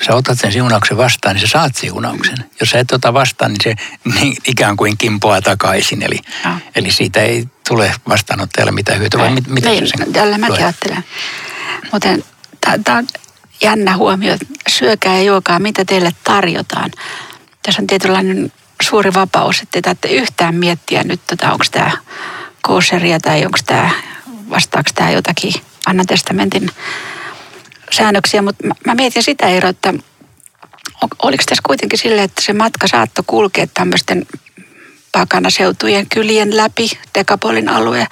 sä 0.05 0.15
otat 0.15 0.39
sen 0.39 0.51
siunauksen 0.51 0.97
vastaan, 0.97 1.35
niin 1.35 1.47
sä 1.47 1.51
saat 1.51 1.75
siunauksen. 1.75 2.37
Jos 2.59 2.69
sä 2.69 2.79
et 2.79 2.91
ota 2.91 3.13
vastaan, 3.13 3.51
niin 3.51 3.61
se 3.63 3.75
niin 4.19 4.37
ikään 4.47 4.77
kuin 4.77 4.97
kimpoaa 4.97 5.41
takaisin. 5.41 6.03
Eli, 6.03 6.19
ja. 6.43 6.59
eli 6.75 6.91
siitä 6.91 7.21
ei 7.21 7.47
tule 7.67 7.95
vastaanottajalle 8.09 8.71
mitään 8.71 8.99
hyötyä. 8.99 9.19
Vai 9.19 9.29
mit, 9.29 9.47
mitä 9.47 9.69
niin, 9.69 9.87
sen 9.87 10.13
tällä 10.13 10.37
mäkin 10.37 10.65
ajattelen. 10.65 11.03
Muuten 11.91 12.23
tämä 12.83 12.97
on 12.97 13.07
jännä 13.61 13.97
huomio, 13.97 14.37
syökää 14.69 15.17
ja 15.17 15.23
juokaa, 15.23 15.59
mitä 15.59 15.85
teille 15.85 16.11
tarjotaan. 16.23 16.91
Tässä 17.63 17.81
on 17.81 17.87
tietynlainen 17.87 18.51
suuri 18.81 19.13
vapaus, 19.13 19.61
että 19.61 19.95
te 19.95 20.07
yhtään 20.07 20.55
miettiä 20.55 21.03
nyt, 21.03 21.21
tota, 21.27 21.51
onko 21.51 21.65
tämä 21.71 21.91
kooseria 22.61 23.19
tai 23.19 23.45
onko 23.45 23.57
tämä, 23.65 23.89
vastaako 24.49 24.89
tämä 24.95 25.11
jotakin 25.11 25.53
Annan 25.85 26.05
testamentin 26.05 26.69
säännöksiä, 27.91 28.41
mutta 28.41 28.67
mä, 28.67 28.73
mä 28.85 28.95
mietin 28.95 29.23
sitä 29.23 29.47
Eero, 29.47 29.69
että 29.69 29.93
oliko 31.23 31.43
tässä 31.45 31.61
kuitenkin 31.65 31.99
sille, 31.99 32.23
että 32.23 32.41
se 32.41 32.53
matka 32.53 32.87
saattoi 32.87 33.23
kulkea 33.27 33.67
tämmöisten 33.73 34.25
pakanaseutujen 35.19 36.07
kylien 36.09 36.57
läpi, 36.57 36.91
Dekapolin 37.17 37.69
alue, 37.69 38.07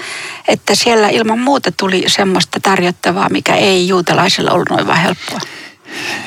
että 0.47 0.75
siellä 0.75 1.09
ilman 1.09 1.39
muuta 1.39 1.71
tuli 1.71 2.03
semmoista 2.07 2.59
tarjottavaa, 2.59 3.29
mikä 3.29 3.55
ei 3.55 3.87
juutalaisilla 3.87 4.51
ollut 4.51 4.69
noin 4.69 4.87
vaan 4.87 5.01
helppoa. 5.01 5.39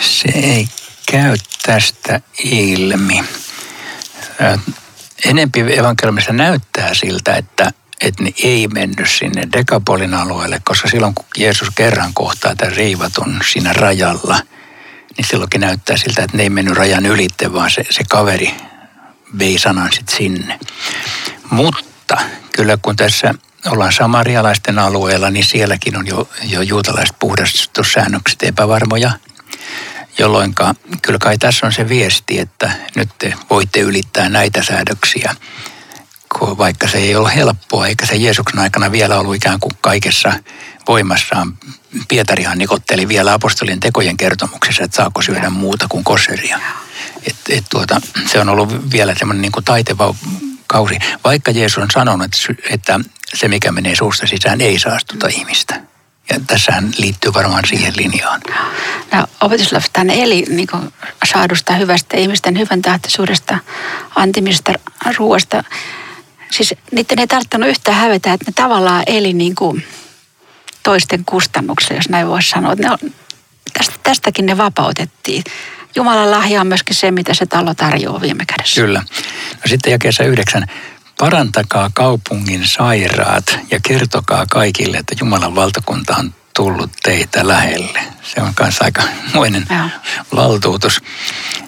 Se 0.01 0.29
ei 0.35 0.69
käy 1.13 1.37
tästä 1.63 2.21
ilmi. 2.45 3.25
Enempi 5.25 5.61
evankeliumissa 5.61 6.33
näyttää 6.33 6.95
siltä, 6.95 7.37
että, 7.37 7.73
että 8.01 8.23
ne 8.23 8.33
ei 8.43 8.69
mennyt 8.69 9.11
sinne 9.11 9.43
Dekapolin 9.53 10.15
alueelle, 10.15 10.61
koska 10.65 10.89
silloin 10.89 11.15
kun 11.15 11.27
Jeesus 11.37 11.69
kerran 11.75 12.15
kohtaa 12.15 12.55
tämän 12.57 12.77
riivatun 12.77 13.41
siinä 13.53 13.73
rajalla, 13.73 14.41
niin 15.17 15.27
silloinkin 15.31 15.61
näyttää 15.61 15.97
siltä, 15.97 16.23
että 16.23 16.37
ne 16.37 16.43
ei 16.43 16.51
mennyt 16.51 16.77
rajan 16.77 17.07
ylitte, 17.07 17.53
vaan 17.53 17.71
se, 17.71 17.85
se 17.91 18.03
kaveri 18.09 18.55
vei 19.39 19.59
sanan 19.59 19.93
sitten 19.93 20.17
sinne. 20.17 20.59
Mutta 21.51 22.17
kyllä 22.53 22.79
kun 22.83 22.97
tässä 22.97 23.35
ollaan 23.67 23.93
samarialaisten 23.93 24.79
alueella, 24.79 25.31
niin 25.31 25.45
sielläkin 25.45 25.97
on 25.97 26.07
jo, 26.07 26.29
jo 26.43 26.61
juutalaiset 26.63 27.17
puhdastussäännökset 27.19 28.43
epävarmoja, 28.43 29.11
jolloin 30.19 30.55
kyllä 31.03 31.19
kai 31.19 31.39
tässä 31.39 31.67
on 31.67 31.73
se 31.73 31.89
viesti, 31.89 32.39
että 32.39 32.71
nyt 32.95 33.09
te 33.19 33.35
voitte 33.51 33.81
ylittää 33.81 34.29
näitä 34.29 34.63
säädöksiä, 34.63 35.35
vaikka 36.41 36.89
se 36.89 36.99
ei 36.99 37.17
ole 37.17 37.35
helppoa, 37.35 37.87
eikä 37.87 38.07
se 38.07 38.17
Jeesuksen 38.17 38.61
aikana 38.61 38.93
vielä 38.93 39.19
ollut 39.19 39.35
ikään 39.35 39.61
kuin 39.61 39.73
kaikessa 39.81 40.33
voimassaan. 40.89 41.59
Pietarihan 42.09 42.59
nikotteli 42.59 43.09
vielä 43.09 43.33
apostolien 43.33 43.81
tekojen 43.81 44.17
kertomuksessa, 44.17 44.85
että 44.85 44.97
saako 44.97 45.23
syödä 45.23 45.51
muuta 45.51 45.87
kuin 45.89 46.05
koseria. 46.05 46.61
Et, 47.27 47.37
et 47.49 47.65
tuota, 47.71 48.01
se 48.27 48.41
on 48.41 48.49
ollut 48.49 48.91
vielä 48.93 49.15
semmoinen 49.15 49.43
niin 49.43 49.65
taiteva 49.65 50.15
kausi, 50.67 50.99
vaikka 51.25 51.51
Jeesus 51.51 51.79
on 51.79 51.91
sanonut, 51.93 52.31
että 52.71 53.01
se 53.35 53.49
mikä 53.49 53.73
menee 53.73 53.97
suusta 53.97 54.27
sisään 54.27 54.61
ei 54.61 54.79
saastuta 54.79 55.29
ihmistä. 55.29 55.81
Ja 56.31 56.41
tässähän 56.47 56.93
liittyy 56.99 57.35
varmaan 57.35 57.65
siihen 57.69 57.93
linjaan. 57.97 58.41
No, 59.13 59.27
opetuslapsethan 59.41 60.11
eli 60.11 60.45
niin 60.49 60.67
kuin, 60.67 60.93
saadusta 61.25 61.73
hyvästä 61.73 62.17
ihmisten 62.17 62.59
hyvän 62.59 62.83
tahtoisuudesta, 62.83 63.59
antimista 64.15 64.73
ruoasta. 65.19 65.65
Siis 66.51 66.75
niiden 66.93 67.19
ei 67.19 67.27
tarttunut 67.27 67.69
yhtään 67.69 67.99
hävetä, 67.99 68.33
että 68.33 68.45
ne 68.51 68.53
tavallaan 68.57 69.03
eli 69.07 69.33
niin 69.33 69.55
kuin 69.55 69.87
toisten 70.83 71.25
kustannuksella, 71.25 71.99
jos 71.99 72.09
näin 72.09 72.29
voisi 72.29 72.49
sanoa. 72.49 72.75
Ne 72.75 72.91
on, 72.91 72.99
tästä, 73.73 73.95
tästäkin 74.03 74.47
ne 74.47 74.57
vapautettiin. 74.59 75.45
Jumalan 75.97 76.31
lahja 76.31 76.61
on 76.61 76.67
myöskin 76.67 76.97
se, 76.97 77.11
mitä 77.11 77.35
se 77.35 77.47
talo 77.47 77.75
tarjoaa 77.75 78.21
viime 78.21 78.45
kädessä. 78.47 78.81
Kyllä. 78.81 79.03
No 79.53 79.63
sitten 79.67 79.91
jakeessa 79.91 80.25
yhdeksän. 80.25 80.67
Parantakaa 81.19 81.91
kaupungin 81.95 82.67
sairaat 82.67 83.59
ja 83.71 83.81
kertokaa 83.83 84.47
kaikille, 84.51 84.97
että 84.97 85.15
Jumalan 85.21 85.55
valtakunta 85.55 86.17
on 86.17 86.35
tullut 86.57 86.91
teitä 87.03 87.49
lähelle. 87.49 88.01
Se 88.23 88.41
on 88.41 88.53
myös 88.61 88.77
aika 88.81 89.03
muinen 89.35 89.67
ja. 89.71 89.89
valtuutus. 90.35 91.01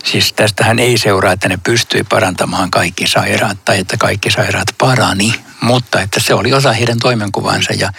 Siis 0.04 0.32
tästähän 0.32 0.78
ei 0.78 0.98
seuraa, 0.98 1.32
että 1.32 1.48
ne 1.48 1.58
pystyi 1.64 2.04
parantamaan 2.04 2.70
kaikki 2.70 3.06
sairaat 3.06 3.64
tai 3.64 3.78
että 3.78 3.96
kaikki 3.96 4.30
sairaat 4.30 4.68
parani, 4.78 5.34
mutta 5.60 6.00
että 6.00 6.20
se 6.20 6.34
oli 6.34 6.52
osa 6.52 6.72
heidän 6.72 6.98
toimenkuvansa 6.98 7.72
ja 7.72 7.92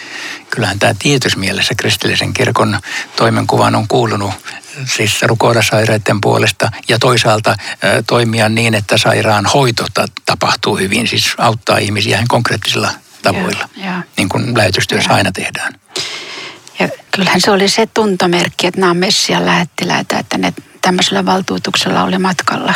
kyllähän 0.50 0.80
tämä 0.80 0.94
tietyssä 1.00 1.40
mielessä 1.40 1.76
kristillisen 1.76 2.34
kirkon 2.34 2.80
toimenkuvaan 3.16 3.76
on 3.76 3.88
kuulunut 3.88 4.34
siis 4.86 5.22
rukoida 5.22 5.62
sairaiden 5.62 6.22
puolesta 6.22 6.72
ja 6.88 7.00
toisaalta 7.00 7.56
toimia 8.08 8.50
niin, 8.50 8.76
että 8.76 8.98
sairaan 8.98 9.46
hoito 9.46 9.86
tapahtuu 10.26 10.78
hyvin, 10.78 11.08
siis 11.08 11.34
auttaa 11.38 11.78
ihmisiä 11.78 12.16
ihan 12.16 12.28
konkreettisilla 12.28 12.92
tavoilla, 13.22 13.70
ja, 13.76 13.86
ja. 13.86 14.02
niin 14.18 14.30
kuin 14.30 14.58
lähetystyössä 14.58 15.12
ja. 15.12 15.16
aina 15.16 15.32
tehdään. 15.32 15.74
Ja 16.80 16.90
kyllähän 17.12 17.42
se 17.42 17.52
oli 17.52 17.70
se 17.70 17.88
tuntomerkki, 17.94 18.68
että 18.68 18.80
nämä 18.80 18.92
on 18.92 18.98
Messian 18.98 19.46
lähettiläitä, 19.46 20.20
että 20.20 20.38
ne 20.38 20.54
tämmöisellä 20.82 21.26
valtuutuksella 21.26 22.04
oli 22.04 22.18
matkalla. 22.18 22.74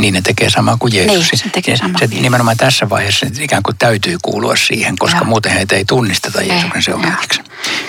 Niin 0.00 0.14
ne 0.14 0.22
tekee 0.22 0.50
samaa 0.50 0.76
kuin 0.76 0.94
Jeesus. 0.94 1.30
Niin, 1.32 1.38
se 1.38 1.48
tekee 1.48 1.76
samaa 1.76 1.98
se, 1.98 2.06
se 2.06 2.14
nimenomaan 2.14 2.56
tässä 2.56 2.88
vaiheessa 2.88 3.26
ikään 3.40 3.62
kuin 3.62 3.76
täytyy 3.78 4.16
kuulua 4.22 4.56
siihen, 4.56 4.98
koska 4.98 5.18
ja. 5.18 5.24
muuten 5.24 5.52
heitä 5.52 5.76
ei 5.76 5.84
tunnisteta 5.84 6.42
Jeesuksen 6.42 6.82
seuraajiksi. 6.82 7.40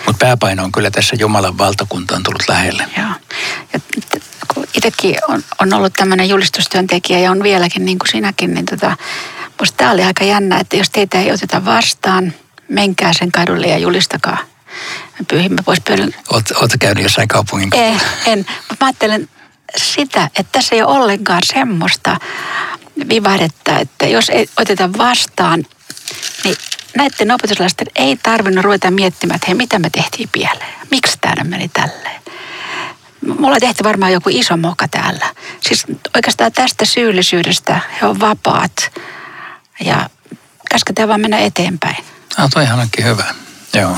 Mutta 0.06 0.26
pääpaino 0.26 0.64
on 0.64 0.72
kyllä 0.72 0.92
tässä 0.92 1.16
Jumalan 1.20 1.58
valtakunta 1.58 2.16
on 2.16 2.24
tullut 2.24 2.44
lähelle. 2.50 2.86
Joo. 2.98 3.08
Ja 3.74 3.80
itsekin 4.74 5.16
on, 5.28 5.44
on 5.60 5.74
ollut 5.74 5.94
tämmöinen 5.94 6.30
julistustyöntekijä 6.30 7.20
ja 7.20 7.32
on 7.32 7.44
vieläkin 7.44 7.86
niin 7.86 8.00
kuin 8.00 8.10
sinäkin, 8.10 8.54
niin 8.54 8.66
tota, 8.66 8.98
musta 9.60 9.78
tämä 9.78 9.92
oli 9.92 10.04
aika 10.04 10.24
jännä, 10.24 10.60
että 10.60 10.76
jos 10.76 10.90
teitä 10.90 11.20
ei 11.20 11.32
oteta 11.32 11.66
vastaan, 11.66 12.34
menkää 12.68 13.14
sen 13.14 13.32
kadulle 13.32 13.68
ja 13.68 13.78
julistakaa 13.78 14.38
me 15.20 15.26
pyyhimme 15.30 15.62
pois 15.66 15.82
pöydän. 15.82 16.16
Oletko 16.30 16.68
käynyt 16.80 17.04
jossain 17.04 17.28
kaupungin 17.28 17.70
Ei, 17.74 17.94
en. 18.26 18.40
Mutta 18.40 18.76
mä 18.80 18.86
ajattelen 18.88 19.30
sitä, 19.78 20.24
että 20.24 20.52
tässä 20.52 20.76
ei 20.76 20.82
ole 20.84 20.98
ollenkaan 20.98 21.42
semmoista 21.46 22.18
vivahdetta, 23.10 23.80
että 23.80 24.08
jos 24.08 24.30
ei 24.30 24.50
oteta 24.58 24.90
vastaan, 24.98 25.66
niin 26.44 26.56
näiden 26.98 27.32
opetuslaisten 27.32 27.88
ei 27.96 28.18
tarvinnut 28.24 28.66
ruveta 28.66 28.92
miettimään, 28.92 29.36
että 29.36 29.48
hei, 29.48 29.56
mitä 29.56 29.80
me 29.80 29.90
tehtiin 29.90 30.30
pieleen? 30.32 30.74
Miksi 30.92 31.18
tämä 31.22 31.44
meni 31.44 31.70
tälleen? 31.70 32.22
Mulla 33.40 33.60
tehty 33.60 33.84
varmaan 33.84 34.14
joku 34.14 34.30
iso 34.30 34.58
moka 34.58 34.88
täällä. 34.88 35.26
Siis 35.62 35.86
oikeastaan 36.16 36.52
tästä 36.52 36.86
syyllisyydestä 36.86 37.80
he 38.02 38.08
on 38.08 38.20
vapaat 38.20 38.92
ja 39.84 40.10
käsketään 40.70 41.10
vaan 41.10 41.22
mennä 41.22 41.38
eteenpäin. 41.38 42.06
Ah, 42.38 42.50
toihan 42.50 42.80
onkin 42.80 43.06
hyvä. 43.06 43.26
Joo. 43.74 43.98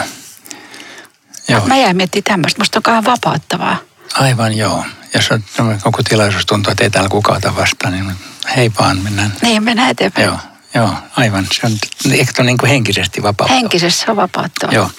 Joo. 1.47 1.65
Mä 1.65 1.77
jäin 1.77 1.97
miettimään 1.97 2.23
tämmöistä. 2.23 2.61
Musta 2.61 2.81
on 2.87 3.05
vapauttavaa. 3.05 3.77
Aivan 4.13 4.57
joo. 4.57 4.85
Jos 5.13 5.31
on 5.31 5.43
koko 5.81 6.03
tilaisuus 6.03 6.45
tuntuu, 6.45 6.71
että 6.71 6.83
ei 6.83 6.89
täällä 6.89 7.09
kukaan 7.09 7.41
vastaan, 7.55 7.93
niin 7.93 8.11
hei 8.55 8.71
vaan, 8.79 8.97
mennään. 8.97 9.33
Niin, 9.41 9.63
mennään 9.63 9.89
eteenpäin. 9.89 10.25
Joo, 10.25 10.37
joo 10.75 10.95
aivan. 11.17 11.47
Se 11.53 11.67
on, 11.67 11.71
ehkä 12.11 12.41
on 12.41 12.45
niin 12.45 12.57
kuin 12.57 12.69
henkisesti 12.69 13.23
vapauttava. 13.23 13.59
Henkisesti 13.59 14.11
on 14.11 14.17
vapauttava. 14.17 14.71
Joo. 14.71 14.91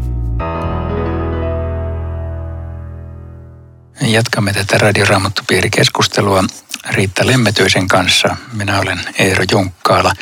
Jatkamme 4.00 4.52
tätä 4.52 4.78
Radioraamattupiiri-keskustelua 4.78 6.45
Riitta 6.90 7.26
Lemmetyisen 7.26 7.88
kanssa. 7.88 8.37
Minä 8.52 8.81
olen 8.81 9.00
Eero 9.19 9.45
Junkkaala. 9.52 10.12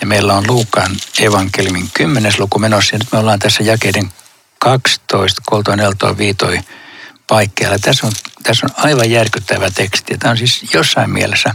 Ja 0.00 0.06
meillä 0.06 0.34
on 0.34 0.44
Luukan 0.46 0.90
evankeliumin 1.20 1.90
kymmenes 1.94 2.38
luku 2.38 2.58
menossa. 2.58 2.94
Ja 2.94 2.98
nyt 2.98 3.08
me 3.12 3.18
ollaan 3.18 3.38
tässä 3.38 3.62
jakeiden 3.62 4.10
12, 4.58 5.42
koltoin, 5.46 5.80
eltoin, 5.80 6.18
viitoi 6.18 6.60
paikkeilla. 7.26 7.78
Tässä 7.78 8.06
on, 8.06 8.12
tässä 8.42 8.66
on 8.66 8.84
aivan 8.84 9.10
järkyttävä 9.10 9.70
teksti. 9.70 10.18
Tämä 10.18 10.30
on 10.30 10.38
siis 10.38 10.74
jossain 10.74 11.10
mielessä 11.10 11.54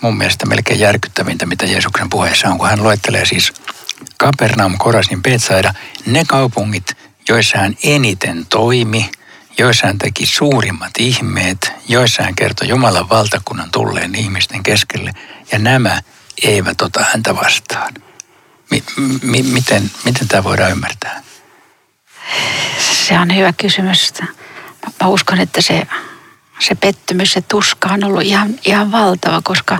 mun 0.00 0.18
mielestä 0.18 0.46
melkein 0.46 0.80
järkyttävintä, 0.80 1.46
mitä 1.46 1.66
Jeesuksen 1.66 2.10
puheessa 2.10 2.48
on, 2.48 2.58
kun 2.58 2.68
hän 2.68 2.82
luettelee 2.82 3.26
siis 3.26 3.52
Kapernaum, 4.16 4.78
Korasin, 4.78 5.22
Betsaida, 5.22 5.74
ne 6.06 6.24
kaupungit, 6.24 6.96
joissa 7.28 7.58
hän 7.58 7.76
eniten 7.82 8.46
toimi 8.46 9.10
joissa 9.60 9.86
hän 9.86 9.98
teki 9.98 10.26
suurimmat 10.26 10.90
ihmeet, 10.98 11.72
joissa 11.88 12.22
hän 12.22 12.34
kertoi 12.34 12.68
Jumalan 12.68 13.08
valtakunnan 13.08 13.70
tulleen 13.70 14.14
ihmisten 14.14 14.62
keskelle, 14.62 15.12
ja 15.52 15.58
nämä 15.58 16.02
eivät 16.44 16.82
ota 16.82 17.04
häntä 17.12 17.36
vastaan. 17.36 17.94
Mi- 18.70 18.84
mi- 19.22 19.42
miten, 19.42 19.90
miten 20.04 20.28
tämä 20.28 20.44
voidaan 20.44 20.70
ymmärtää? 20.70 21.22
Se 22.78 23.18
on 23.18 23.36
hyvä 23.36 23.52
kysymys. 23.52 24.12
Mä 25.00 25.06
uskon, 25.06 25.40
että 25.40 25.60
se, 25.60 25.86
se 26.58 26.74
pettymys, 26.74 27.32
se 27.32 27.40
tuska 27.40 27.88
on 27.88 28.04
ollut 28.04 28.22
ihan, 28.22 28.54
ihan 28.64 28.92
valtava, 28.92 29.40
koska 29.44 29.78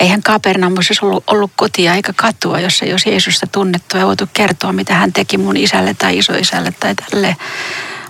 eihän 0.00 0.22
Kapernaumus 0.22 1.02
ollut, 1.02 1.24
ollut 1.26 1.52
kotia 1.56 1.94
eikä 1.94 2.12
katua, 2.16 2.60
jossa 2.60 2.84
jos 2.84 3.06
Jeesusta 3.06 3.46
tunnettu 3.46 3.96
ja 3.96 4.06
voitu 4.06 4.28
kertoa, 4.32 4.72
mitä 4.72 4.94
hän 4.94 5.12
teki 5.12 5.38
mun 5.38 5.56
isälle 5.56 5.94
tai 5.94 6.18
isoisälle 6.18 6.72
tai 6.80 6.94
tälle. 6.94 7.36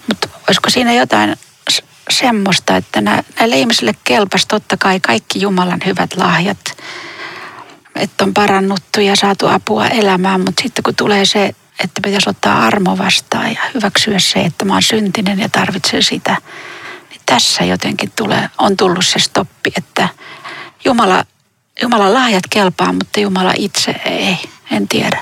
Mutta 0.08 0.28
olisiko 0.48 0.70
siinä 0.70 0.92
jotain 0.92 1.36
semmoista, 2.10 2.76
että 2.76 3.00
näille 3.00 3.58
ihmisille 3.58 3.94
kelpas 4.04 4.46
totta 4.46 4.76
kai 4.76 5.00
kaikki 5.00 5.40
Jumalan 5.40 5.80
hyvät 5.86 6.16
lahjat, 6.16 6.58
että 7.94 8.24
on 8.24 8.34
parannuttu 8.34 9.00
ja 9.00 9.16
saatu 9.16 9.46
apua 9.46 9.86
elämään, 9.86 10.40
mutta 10.40 10.62
sitten 10.62 10.82
kun 10.82 10.94
tulee 10.94 11.24
se 11.24 11.54
että 11.84 12.00
pitäisi 12.04 12.30
ottaa 12.30 12.64
armo 12.64 12.98
vastaan 12.98 13.52
ja 13.52 13.60
hyväksyä 13.74 14.18
se, 14.18 14.40
että 14.40 14.64
mä 14.64 14.72
oon 14.72 14.82
syntinen 14.82 15.38
ja 15.38 15.48
tarvitsen 15.48 16.02
sitä. 16.02 16.36
Niin 17.10 17.20
tässä 17.26 17.64
jotenkin 17.64 18.12
tulee, 18.16 18.50
on 18.58 18.76
tullut 18.76 19.06
se 19.06 19.18
stoppi, 19.18 19.72
että 19.76 20.08
Jumala, 20.84 21.24
Jumala 21.82 22.14
lahjat 22.14 22.44
kelpaa, 22.50 22.92
mutta 22.92 23.20
Jumala 23.20 23.52
itse 23.56 23.94
ei, 24.04 24.36
en 24.70 24.88
tiedä. 24.88 25.20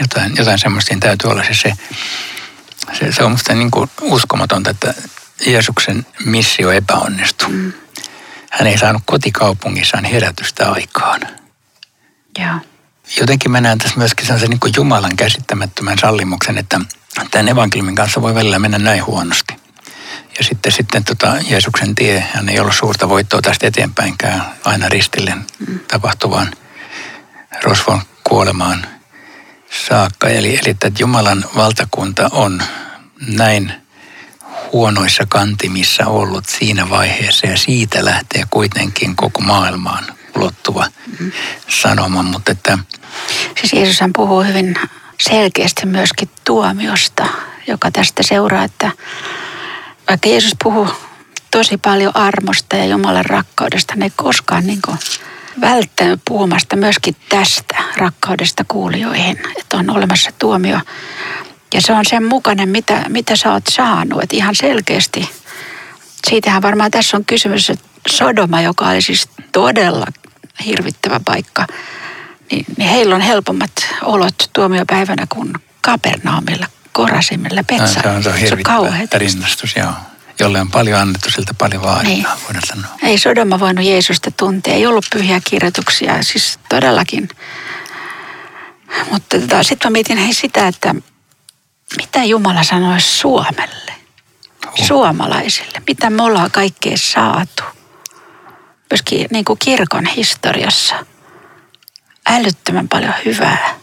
Jotain, 0.00 0.32
jotain 0.36 0.58
semmoista 0.58 0.94
täytyy 1.00 1.30
olla 1.30 1.44
se, 1.44 1.54
se, 1.54 1.72
se, 2.98 3.12
se 3.12 3.24
on 3.24 3.30
musta 3.30 3.54
niin 3.54 3.70
kuin 3.70 3.90
uskomatonta, 4.02 4.70
että 4.70 4.94
Jeesuksen 5.46 6.06
missio 6.24 6.70
epäonnistui. 6.70 7.48
Mm. 7.48 7.72
Hän 8.50 8.66
ei 8.66 8.78
saanut 8.78 9.02
kotikaupungissaan 9.06 10.04
herätystä 10.04 10.72
aikaan. 10.72 11.20
Joo 12.38 12.73
jotenkin 13.20 13.50
mä 13.50 13.60
näen 13.60 13.78
tässä 13.78 13.98
myöskin 13.98 14.26
sellaisen 14.26 14.50
niin 14.50 14.72
Jumalan 14.76 15.16
käsittämättömän 15.16 15.98
sallimuksen, 15.98 16.58
että 16.58 16.80
tämän 17.30 17.48
evankeliumin 17.48 17.94
kanssa 17.94 18.22
voi 18.22 18.34
välillä 18.34 18.58
mennä 18.58 18.78
näin 18.78 19.06
huonosti. 19.06 19.54
Ja 20.38 20.44
sitten, 20.44 20.72
sitten 20.72 21.04
tota 21.04 21.36
Jeesuksen 21.48 21.94
tie, 21.94 22.20
hän 22.34 22.48
ei 22.48 22.60
ollut 22.60 22.74
suurta 22.74 23.08
voittoa 23.08 23.42
tästä 23.42 23.66
eteenpäinkään 23.66 24.44
aina 24.64 24.88
ristille 24.88 25.34
mm. 25.34 25.78
tapahtuvaan 25.88 26.52
rosvon 27.62 28.02
kuolemaan 28.24 28.86
saakka. 29.88 30.28
Eli, 30.28 30.58
eli 30.58 30.70
että 30.70 30.90
Jumalan 30.98 31.44
valtakunta 31.56 32.28
on 32.32 32.62
näin 33.26 33.72
huonoissa 34.72 35.26
kantimissa 35.28 36.06
ollut 36.06 36.46
siinä 36.46 36.90
vaiheessa 36.90 37.46
ja 37.46 37.56
siitä 37.56 38.04
lähtee 38.04 38.44
kuitenkin 38.50 39.16
koko 39.16 39.40
maailmaan 39.40 40.04
ulottuva 40.36 40.86
sanoma, 41.68 42.22
mutta 42.22 42.52
että... 42.52 42.78
Siis 43.60 43.72
Jeesus 43.72 43.98
puhuu 44.16 44.42
hyvin 44.42 44.74
selkeästi 45.20 45.86
myöskin 45.86 46.30
tuomiosta, 46.44 47.26
joka 47.66 47.90
tästä 47.90 48.22
seuraa, 48.22 48.64
että 48.64 48.90
vaikka 50.08 50.28
Jeesus 50.28 50.56
puhuu 50.62 50.88
tosi 51.50 51.76
paljon 51.76 52.16
armosta 52.16 52.76
ja 52.76 52.84
Jumalan 52.84 53.24
rakkaudesta, 53.24 53.94
ne 53.96 54.04
ei 54.04 54.12
koskaan 54.16 54.66
niin 54.66 54.80
kuin 54.84 54.98
välttänyt 55.60 56.20
puhumasta 56.28 56.76
myöskin 56.76 57.16
tästä 57.28 57.76
rakkaudesta 57.96 58.64
kuulijoihin, 58.68 59.38
että 59.58 59.76
on 59.76 59.90
olemassa 59.90 60.30
tuomio. 60.38 60.80
Ja 61.74 61.80
se 61.80 61.92
on 61.92 62.04
sen 62.08 62.24
mukainen, 62.24 62.68
mitä, 62.68 63.04
mitä 63.08 63.36
sä 63.36 63.52
oot 63.52 63.64
saanut, 63.70 64.22
että 64.22 64.36
ihan 64.36 64.54
selkeästi. 64.54 65.30
Siitähän 66.26 66.62
varmaan 66.62 66.90
tässä 66.90 67.16
on 67.16 67.24
kysymys, 67.24 67.70
että 67.70 67.84
Sodoma, 68.10 68.60
joka 68.60 68.88
oli 68.88 69.02
siis 69.02 69.28
todella 69.52 70.06
hirvittävä 70.66 71.20
paikka, 71.24 71.66
niin, 72.50 72.66
niin 72.76 72.90
heillä 72.90 73.14
on 73.14 73.20
helpommat 73.20 73.72
olot 74.02 74.50
tuomiopäivänä 74.52 75.26
kuin 75.28 75.52
Kapernaumilla, 75.80 76.66
Korasimilla, 76.92 77.64
Petsa. 77.64 77.84
No, 77.84 78.02
se 78.02 78.08
on, 78.08 78.22
se 78.22 78.28
on 78.28 78.36
hirvittävä 78.36 78.92
rinnastus, 79.14 79.76
joo. 79.76 79.92
Jolle 80.40 80.60
on 80.60 80.70
paljon 80.70 81.00
annettu, 81.00 81.30
siltä 81.30 81.54
paljon 81.58 81.82
vaaditaan, 81.82 82.14
niin. 82.14 82.26
voidaan 82.44 82.66
sanoa. 82.66 82.98
Ei 83.02 83.18
Sodoma 83.18 83.60
voinut 83.60 83.84
Jeesusta 83.84 84.30
tuntea, 84.30 84.74
ei 84.74 84.86
ollut 84.86 85.06
pyhiä 85.12 85.40
kirjoituksia, 85.50 86.22
siis 86.22 86.58
todellakin. 86.68 87.28
Mutta 89.10 89.40
tota, 89.40 89.62
sitten 89.62 89.90
mä 89.90 89.92
mietin 89.92 90.18
hei 90.18 90.34
sitä, 90.34 90.68
että 90.68 90.94
mitä 91.96 92.24
Jumala 92.24 92.62
sanoisi 92.62 93.18
Suomelle, 93.18 93.92
huh. 94.66 94.86
suomalaisille, 94.86 95.82
mitä 95.86 96.10
me 96.10 96.22
ollaan 96.22 96.50
kaikkea 96.50 96.96
saatu 96.96 97.64
myöskin 98.94 99.26
niin 99.30 99.44
kuin 99.44 99.58
kirkon 99.58 100.06
historiassa 100.06 101.06
älyttömän 102.26 102.88
paljon 102.88 103.14
hyvää. 103.24 103.74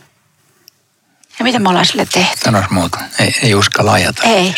Ja 1.39 1.43
mitä 1.43 1.59
me 1.59 1.69
ollaan 1.69 1.85
sille 1.85 2.07
tehty? 2.13 2.39
Sanois 2.43 2.69
muuta. 2.69 2.99
Ei, 3.19 3.35
ei 3.43 3.55
uskalla 3.55 3.93
ajatella. 3.93 4.35
Ei. 4.35 4.53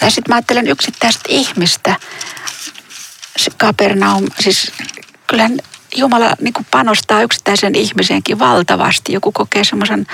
Ja 0.00 0.10
sitten 0.10 0.24
mä 0.28 0.34
ajattelen 0.34 0.68
yksittäistä 0.68 1.22
ihmistä. 1.28 1.96
Se 3.36 3.50
Kapernaum, 3.56 4.26
siis 4.40 4.72
kyllähän 5.26 5.58
Jumala 5.96 6.36
niin 6.40 6.52
kuin 6.52 6.66
panostaa 6.70 7.22
yksittäisen 7.22 7.74
ihmisenkin 7.74 8.38
valtavasti. 8.38 9.12
Joku 9.12 9.32
kokee 9.32 9.64
semmoisen 9.64 10.06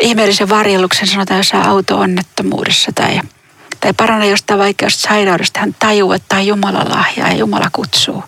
ihmeellisen 0.00 0.48
varjeluksen, 0.48 1.08
sanotaan 1.08 1.38
jossain 1.38 1.68
auto-onnettomuudessa 1.68 2.92
tai, 2.94 3.20
tai 3.80 3.92
parane 3.92 4.26
jostain 4.28 4.60
vaikeasta 4.60 5.08
sairaudesta. 5.08 5.60
Hän 5.60 5.76
tajuu, 5.78 6.12
että 6.12 6.28
tämä 6.28 6.40
on 6.40 6.46
Jumalan 6.46 6.90
lahja 6.90 7.28
ja 7.28 7.36
Jumala 7.36 7.68
kutsuu. 7.72 8.24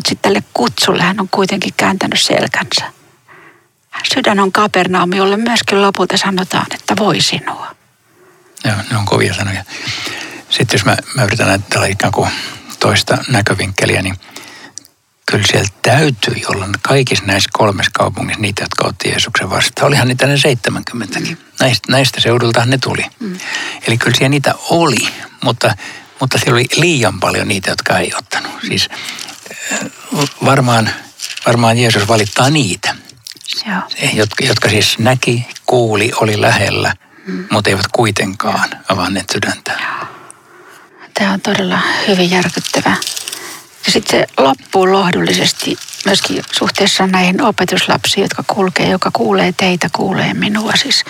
Mutta 0.00 0.08
sitten 0.08 0.32
tälle 0.32 0.42
kutsulle 0.54 1.02
hän 1.02 1.20
on 1.20 1.28
kuitenkin 1.28 1.74
kääntänyt 1.76 2.20
selkänsä. 2.20 2.92
Sydän 4.14 4.40
on 4.40 4.52
Kapernaumi, 4.52 5.16
jolle 5.16 5.36
myöskin 5.36 5.82
lopulta 5.82 6.16
sanotaan, 6.16 6.66
että 6.74 6.94
voi 6.98 7.20
sinua. 7.20 7.74
Joo, 8.64 8.76
ne 8.90 8.96
on 8.96 9.04
kovia 9.04 9.34
sanoja. 9.34 9.64
Sitten 10.50 10.78
jos 10.78 10.84
mä, 10.84 10.96
mä 11.14 11.24
yritän 11.24 11.48
ajatella 11.48 11.86
ikään 11.86 12.12
kuin 12.12 12.30
toista 12.78 13.18
näkövinkkeliä, 13.28 14.02
niin 14.02 14.16
kyllä 15.30 15.44
siellä 15.46 15.68
täytyy 15.82 16.36
olla 16.48 16.68
kaikissa 16.82 17.24
näissä 17.24 17.50
kolmessa 17.52 17.90
kaupungissa 17.94 18.40
niitä, 18.40 18.62
jotka 18.62 18.88
otti 18.88 19.08
Jeesuksen 19.08 19.50
vastaan. 19.50 19.86
Olihan 19.86 20.08
niitä 20.08 20.26
ne 20.26 20.36
70 20.36 21.20
mm. 21.20 21.36
näistä, 21.60 21.92
näistä 21.92 22.20
seudultahan 22.20 22.70
ne 22.70 22.78
tuli. 22.78 23.04
Mm. 23.20 23.38
Eli 23.86 23.98
kyllä 23.98 24.16
siellä 24.16 24.28
niitä 24.28 24.54
oli, 24.70 25.08
mutta, 25.44 25.76
mutta 26.20 26.38
siellä 26.38 26.56
oli 26.56 26.66
liian 26.76 27.20
paljon 27.20 27.48
niitä, 27.48 27.70
jotka 27.70 27.98
ei 27.98 28.12
ottanut. 28.18 28.52
Siis 28.68 28.88
varmaan, 30.44 30.90
varmaan 31.46 31.78
Jeesus 31.78 32.08
valittaa 32.08 32.50
niitä, 32.50 32.94
Joo. 33.66 34.10
Jotka, 34.12 34.44
jotka 34.44 34.68
siis 34.68 34.98
näki, 34.98 35.46
kuuli, 35.66 36.12
oli 36.20 36.40
lähellä, 36.40 36.94
mm. 37.26 37.46
mutta 37.50 37.70
eivät 37.70 37.86
kuitenkaan 37.92 38.68
avanneet 38.88 39.30
sydäntä. 39.32 39.72
Tämä 41.14 41.32
on 41.32 41.40
todella 41.40 41.78
hyvin 42.08 42.30
järkyttävä. 42.30 42.96
Ja 43.86 43.92
sitten 43.92 44.20
se 44.20 44.26
loppuu 44.42 44.92
lohdullisesti 44.92 45.78
myöskin 46.04 46.42
suhteessa 46.52 47.06
näihin 47.06 47.42
opetuslapsiin, 47.42 48.22
jotka 48.22 48.44
kulkee, 48.46 48.88
joka 48.88 49.10
kuulee 49.12 49.54
teitä, 49.56 49.88
kuulee 49.92 50.34
minua. 50.34 50.72
Siis 50.76 51.04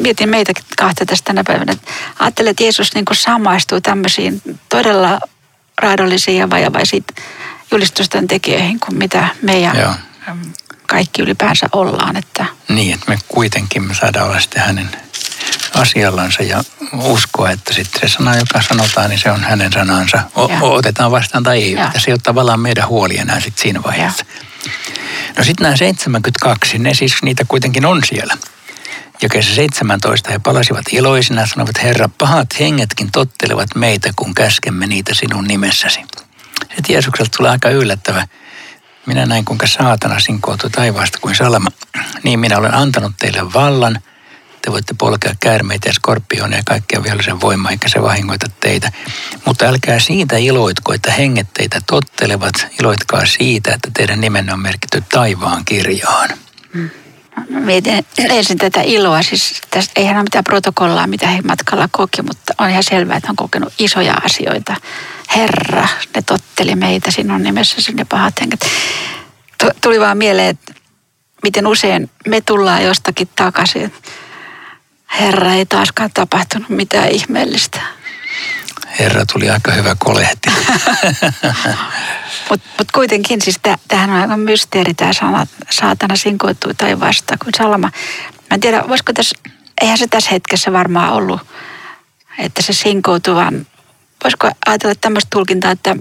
mietin 0.00 0.28
meitä 0.28 0.52
kahta 0.76 1.06
tästä 1.06 1.24
tänä 1.24 1.44
päivänä. 1.44 1.74
Ajattelen, 2.18 2.50
että 2.50 2.62
Jeesus 2.62 2.94
niin 2.94 3.04
samaistuu 3.12 3.80
tämmöisiin 3.80 4.42
todella 4.68 5.20
raadollisiin 5.78 6.36
ja 6.36 6.50
vajavaisiin 6.50 7.04
julistusten 7.70 8.26
tekijöihin 8.28 8.80
kuin 8.80 8.98
mitä 8.98 9.28
me 9.42 9.58
ja 9.58 9.74
Joo. 9.80 9.94
kaikki 10.86 11.22
ylipäänsä 11.22 11.66
ollaan. 11.72 12.16
Että... 12.16 12.46
Niin, 12.68 12.94
että 12.94 13.10
me 13.10 13.18
kuitenkin 13.28 13.82
me 13.82 13.94
saadaan 13.94 14.26
olla 14.26 14.40
sitten 14.40 14.62
hänen 14.62 14.90
asiallansa 15.74 16.42
ja 16.42 16.64
uskoa, 17.02 17.50
että 17.50 17.74
sitten 17.74 18.00
se 18.00 18.14
sana, 18.14 18.36
joka 18.36 18.62
sanotaan, 18.62 19.10
niin 19.10 19.20
se 19.20 19.30
on 19.30 19.44
hänen 19.44 19.72
sanansa. 19.72 20.22
O- 20.36 20.74
otetaan 20.74 21.10
vastaan 21.10 21.42
tai 21.44 21.62
ei. 21.62 21.72
Ja. 21.72 21.92
Se 21.98 22.10
ei 22.10 22.12
ole 22.12 22.20
tavallaan 22.22 22.60
meidän 22.60 22.88
huoli 22.88 23.18
enää 23.18 23.40
sitten 23.40 23.62
siinä 23.62 23.82
vaiheessa. 23.82 24.24
Ja. 24.34 24.72
No 25.38 25.44
sitten 25.44 25.64
nämä 25.64 25.76
72, 25.76 26.78
ne 26.78 26.94
siis 26.94 27.22
niitä 27.22 27.44
kuitenkin 27.48 27.86
on 27.86 28.00
siellä. 28.08 28.36
Ja 29.22 29.28
kesä 29.28 29.54
17 29.54 30.30
he 30.30 30.38
palasivat 30.38 30.84
iloisina, 30.92 31.46
sanovat, 31.46 31.82
Herra, 31.82 32.08
pahat 32.18 32.60
hengetkin 32.60 33.12
tottelevat 33.12 33.74
meitä, 33.74 34.10
kun 34.16 34.34
käskemme 34.34 34.86
niitä 34.86 35.14
sinun 35.14 35.44
nimessäsi. 35.44 36.00
Sitten 36.76 36.94
Jeesukselta 36.94 37.30
tulee 37.36 37.50
aika 37.50 37.68
yllättävä. 37.70 38.26
Minä 39.06 39.26
näin, 39.26 39.44
kuinka 39.44 39.66
saatana 39.66 40.20
sinkoutuu 40.20 40.70
taivaasta 40.70 41.18
kuin 41.20 41.34
salama. 41.34 41.68
Niin 42.22 42.40
minä 42.40 42.58
olen 42.58 42.74
antanut 42.74 43.12
teille 43.18 43.52
vallan. 43.52 44.00
Te 44.62 44.72
voitte 44.72 44.94
polkea 44.98 45.34
käärmeitä 45.40 45.88
ja 45.88 45.92
skorpioneja 45.92 46.58
ja 46.58 46.62
kaikkia 46.66 47.02
vihollisen 47.02 47.40
voimaa, 47.40 47.70
eikä 47.70 47.88
se 47.88 48.02
vahingoita 48.02 48.46
teitä. 48.60 48.92
Mutta 49.44 49.66
älkää 49.66 49.98
siitä 49.98 50.36
iloitko, 50.36 50.92
että 50.92 51.12
henget 51.12 51.46
teitä 51.54 51.80
tottelevat. 51.86 52.54
Iloitkaa 52.80 53.26
siitä, 53.26 53.74
että 53.74 53.90
teidän 53.94 54.20
nimenne 54.20 54.52
on 54.52 54.60
merkitty 54.60 55.04
taivaan 55.12 55.64
kirjaan. 55.64 56.28
Mm. 56.74 56.90
Mietin 57.48 58.04
ensin 58.18 58.58
tätä 58.58 58.82
iloa. 58.82 59.22
Siis 59.22 59.60
tästä, 59.70 59.92
eihän 59.96 60.16
ole 60.16 60.22
mitään 60.22 60.44
protokollaa, 60.44 61.06
mitä 61.06 61.26
he 61.26 61.42
matkalla 61.42 61.88
koki, 61.90 62.22
mutta 62.22 62.54
on 62.58 62.70
ihan 62.70 62.82
selvää, 62.82 63.16
että 63.16 63.30
on 63.30 63.36
kokenut 63.36 63.72
isoja 63.78 64.14
asioita. 64.24 64.76
Herra, 65.36 65.88
ne 66.14 66.22
totteli 66.22 66.74
meitä 66.74 67.10
sinun 67.10 67.42
nimessä 67.42 67.80
sinne 67.80 68.04
pahat 68.04 68.40
henket. 68.40 68.60
Tuli 69.80 70.00
vaan 70.00 70.18
mieleen, 70.18 70.48
että 70.48 70.74
miten 71.42 71.66
usein 71.66 72.10
me 72.26 72.40
tullaan 72.40 72.84
jostakin 72.84 73.28
takaisin. 73.36 73.94
Herra, 75.20 75.54
ei 75.54 75.66
taaskaan 75.66 76.10
tapahtunut 76.14 76.68
mitään 76.68 77.08
ihmeellistä. 77.08 77.80
Herra 79.00 79.26
tuli 79.32 79.50
aika 79.50 79.72
hyvä 79.72 79.96
kolehti. 79.98 80.50
Mutta 82.50 82.68
mut 82.78 82.92
kuitenkin 82.92 83.40
siis 83.40 83.60
tämähän 83.88 84.10
on 84.10 84.20
aika 84.20 84.36
mysteeri 84.36 84.94
tämä 84.94 85.12
sana, 85.12 85.46
saatana 85.70 86.16
sinkoitui 86.16 86.74
taivaasta 86.74 87.38
kuin 87.38 87.54
salama. 87.58 87.90
Mä 88.50 88.54
en 88.54 88.60
tiedä, 88.60 88.84
voisiko 88.88 89.12
tässä, 89.12 89.38
eihän 89.80 89.98
se 89.98 90.06
tässä 90.06 90.30
hetkessä 90.30 90.72
varmaan 90.72 91.12
ollut, 91.12 91.40
että 92.38 92.62
se 92.62 92.72
sinkoutui, 92.72 93.34
vaan 93.34 93.66
voisiko 94.24 94.50
ajatella 94.66 94.94
tämmöistä 95.00 95.28
tulkintaa, 95.30 95.70
että 95.70 95.96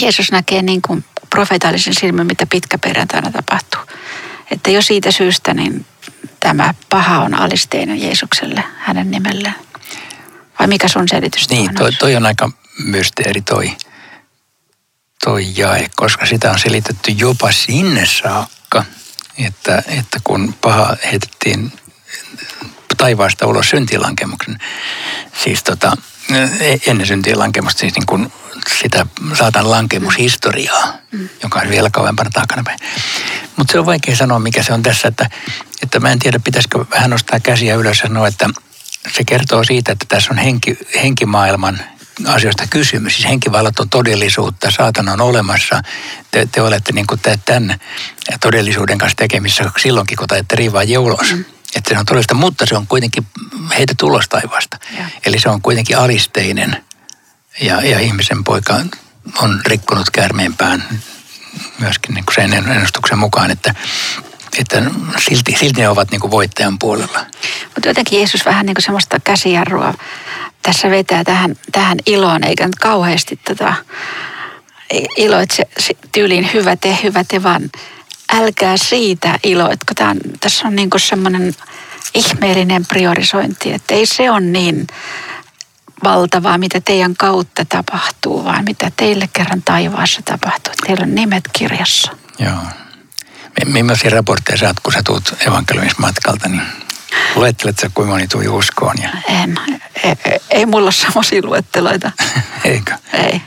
Jeesus 0.00 0.32
näkee 0.32 0.62
niin 0.62 0.82
kuin 0.82 1.04
profeetallisen 1.30 1.94
silmin, 1.94 2.26
mitä 2.26 2.46
pitkäperjantaina 2.46 3.30
tapahtuu. 3.30 3.80
Että 4.50 4.70
jo 4.70 4.82
siitä 4.82 5.10
syystä 5.10 5.54
niin 5.54 5.86
tämä 6.40 6.74
paha 6.88 7.18
on 7.18 7.34
alisteinen 7.34 8.02
Jeesukselle, 8.02 8.64
hänen 8.78 9.10
nimelleen. 9.10 9.54
Vai 10.58 10.66
mikä 10.66 10.88
sun 10.88 11.08
selitys 11.08 11.50
Niin, 11.50 11.74
toi, 11.74 11.92
toi 11.92 12.16
on 12.16 12.26
aika 12.26 12.50
mysteeri 12.84 13.40
toi, 13.42 13.76
toi 15.24 15.46
jae, 15.56 15.90
koska 15.96 16.26
sitä 16.26 16.50
on 16.50 16.58
selitetty 16.58 17.10
jopa 17.10 17.52
sinne 17.52 18.06
saakka, 18.06 18.84
että, 19.46 19.82
että 19.86 20.20
kun 20.24 20.54
paha 20.60 20.96
heitettiin 21.04 21.72
taivaasta 22.96 23.46
ulos 23.46 23.70
syntilankemuksen, 23.70 24.58
siis 25.44 25.62
tota, 25.62 25.96
e, 26.60 26.76
ennen 26.86 27.06
syntilankemusta, 27.06 27.80
siis 27.80 27.94
niin 27.94 28.06
kuin 28.06 28.32
sitä 28.80 29.06
saatan 29.38 29.70
lankemushistoriaa, 29.70 30.92
mm. 31.12 31.28
joka 31.42 31.60
on 31.60 31.70
vielä 31.70 31.90
kauempana 31.90 32.30
takana 32.30 32.62
päin. 32.64 32.78
Mutta 33.56 33.72
se 33.72 33.78
on 33.78 33.86
vaikea 33.86 34.16
sanoa, 34.16 34.38
mikä 34.38 34.62
se 34.62 34.72
on 34.72 34.82
tässä, 34.82 35.08
että, 35.08 35.30
että 35.82 36.00
mä 36.00 36.12
en 36.12 36.18
tiedä, 36.18 36.38
pitäisikö 36.38 36.84
vähän 36.90 37.10
nostaa 37.10 37.40
käsiä 37.40 37.74
ylös 37.74 37.98
ja 37.98 38.08
sanoa, 38.08 38.28
että 38.28 38.50
se 39.08 39.24
kertoo 39.24 39.64
siitä, 39.64 39.92
että 39.92 40.06
tässä 40.08 40.32
on 40.32 40.38
henki, 40.38 40.78
henkimaailman 41.02 41.80
asioista 42.26 42.66
kysymys. 42.70 43.14
Siis 43.14 43.28
henkivallat 43.28 43.80
on 43.80 43.88
todellisuutta, 43.88 44.70
saatana 44.70 45.12
on 45.12 45.20
olemassa. 45.20 45.82
Te, 46.30 46.48
te 46.52 46.62
olette 46.62 46.92
niin 46.92 47.06
kuin 47.06 47.20
tämän 47.44 47.80
todellisuuden 48.40 48.98
kanssa 48.98 49.16
tekemissä 49.16 49.70
silloinkin, 49.82 50.18
kun 50.18 50.28
taitte 50.28 50.56
riivaa 50.56 50.82
ulos. 50.98 51.32
Mm. 51.32 51.44
Että 51.74 51.94
se 51.94 51.98
on 51.98 52.06
todellista, 52.06 52.34
mutta 52.34 52.66
se 52.66 52.76
on 52.76 52.86
kuitenkin 52.86 53.26
heitä 53.78 53.94
tulos 53.98 54.28
taivaasta. 54.28 54.78
Ja. 54.98 55.04
Eli 55.26 55.40
se 55.40 55.48
on 55.48 55.62
kuitenkin 55.62 55.98
alisteinen. 55.98 56.84
Ja, 57.60 57.80
ja 57.80 58.00
ihmisen 58.00 58.44
poika 58.44 58.80
on 59.38 59.60
rikkonut 59.66 60.10
käärmeenpään 60.10 60.84
myöskin 61.78 62.14
niin 62.14 62.24
kuin 62.24 62.34
sen 62.34 62.52
ennustuksen 62.52 63.18
mukaan, 63.18 63.50
että 63.50 63.74
että 64.58 64.82
silti, 65.28 65.56
silti 65.58 65.80
ne 65.80 65.88
ovat 65.88 66.10
niin 66.10 66.20
kuin 66.20 66.30
voittajan 66.30 66.78
puolella. 66.78 67.26
Mutta 67.64 67.88
jotenkin 67.88 68.18
Jeesus 68.18 68.46
vähän 68.46 68.66
niin 68.66 68.74
kuin 68.74 68.82
semmoista 68.82 69.20
käsijarrua 69.24 69.94
tässä 70.62 70.90
vetää 70.90 71.24
tähän, 71.24 71.56
tähän 71.72 71.98
iloon, 72.06 72.44
eikä 72.44 72.66
nyt 72.66 72.78
kauheasti 72.78 73.40
tota, 73.48 73.74
iloitse 75.16 75.68
tyyliin 76.12 76.50
hyvä 76.54 76.76
te, 76.76 76.98
hyvä 77.02 77.24
te, 77.28 77.42
vaan 77.42 77.70
älkää 78.32 78.76
siitä 78.76 79.38
iloitko. 79.44 79.94
Tämä 79.94 80.10
on, 80.10 80.18
tässä 80.40 80.68
on 80.68 80.76
niin 80.76 80.90
kuin 80.90 81.00
semmoinen 81.00 81.54
ihmeellinen 82.14 82.86
priorisointi, 82.86 83.72
että 83.72 83.94
ei 83.94 84.06
se 84.06 84.30
ole 84.30 84.40
niin 84.40 84.86
valtavaa, 86.04 86.58
mitä 86.58 86.80
teidän 86.80 87.16
kautta 87.16 87.64
tapahtuu, 87.64 88.44
vaan 88.44 88.64
mitä 88.64 88.92
teille 88.96 89.28
kerran 89.32 89.62
taivaassa 89.62 90.20
tapahtuu. 90.24 90.72
Teillä 90.86 91.02
on 91.02 91.14
nimet 91.14 91.44
kirjassa. 91.52 92.12
Joo. 92.38 92.81
Millaisia 93.66 94.10
raportteja 94.10 94.58
saat, 94.58 94.80
kun 94.80 94.92
sä 94.92 95.02
tuut 95.02 95.34
evankeliumismatkalta, 95.46 96.48
niin 96.48 96.62
luettelet 97.34 97.78
sä, 97.78 97.90
kuinka 97.94 98.12
moni 98.12 98.28
tuli 98.28 98.48
uskoon? 98.48 98.94
Ja... 99.02 99.08
En. 99.28 99.60
Ei, 100.04 100.14
ei, 100.24 100.38
ei 100.50 100.66
mulla 100.66 100.84
ole 100.84 100.92
semmoisia 100.92 101.42
luetteloita. 101.44 102.12
Eikö? 102.64 102.94
Ei. 103.12 103.42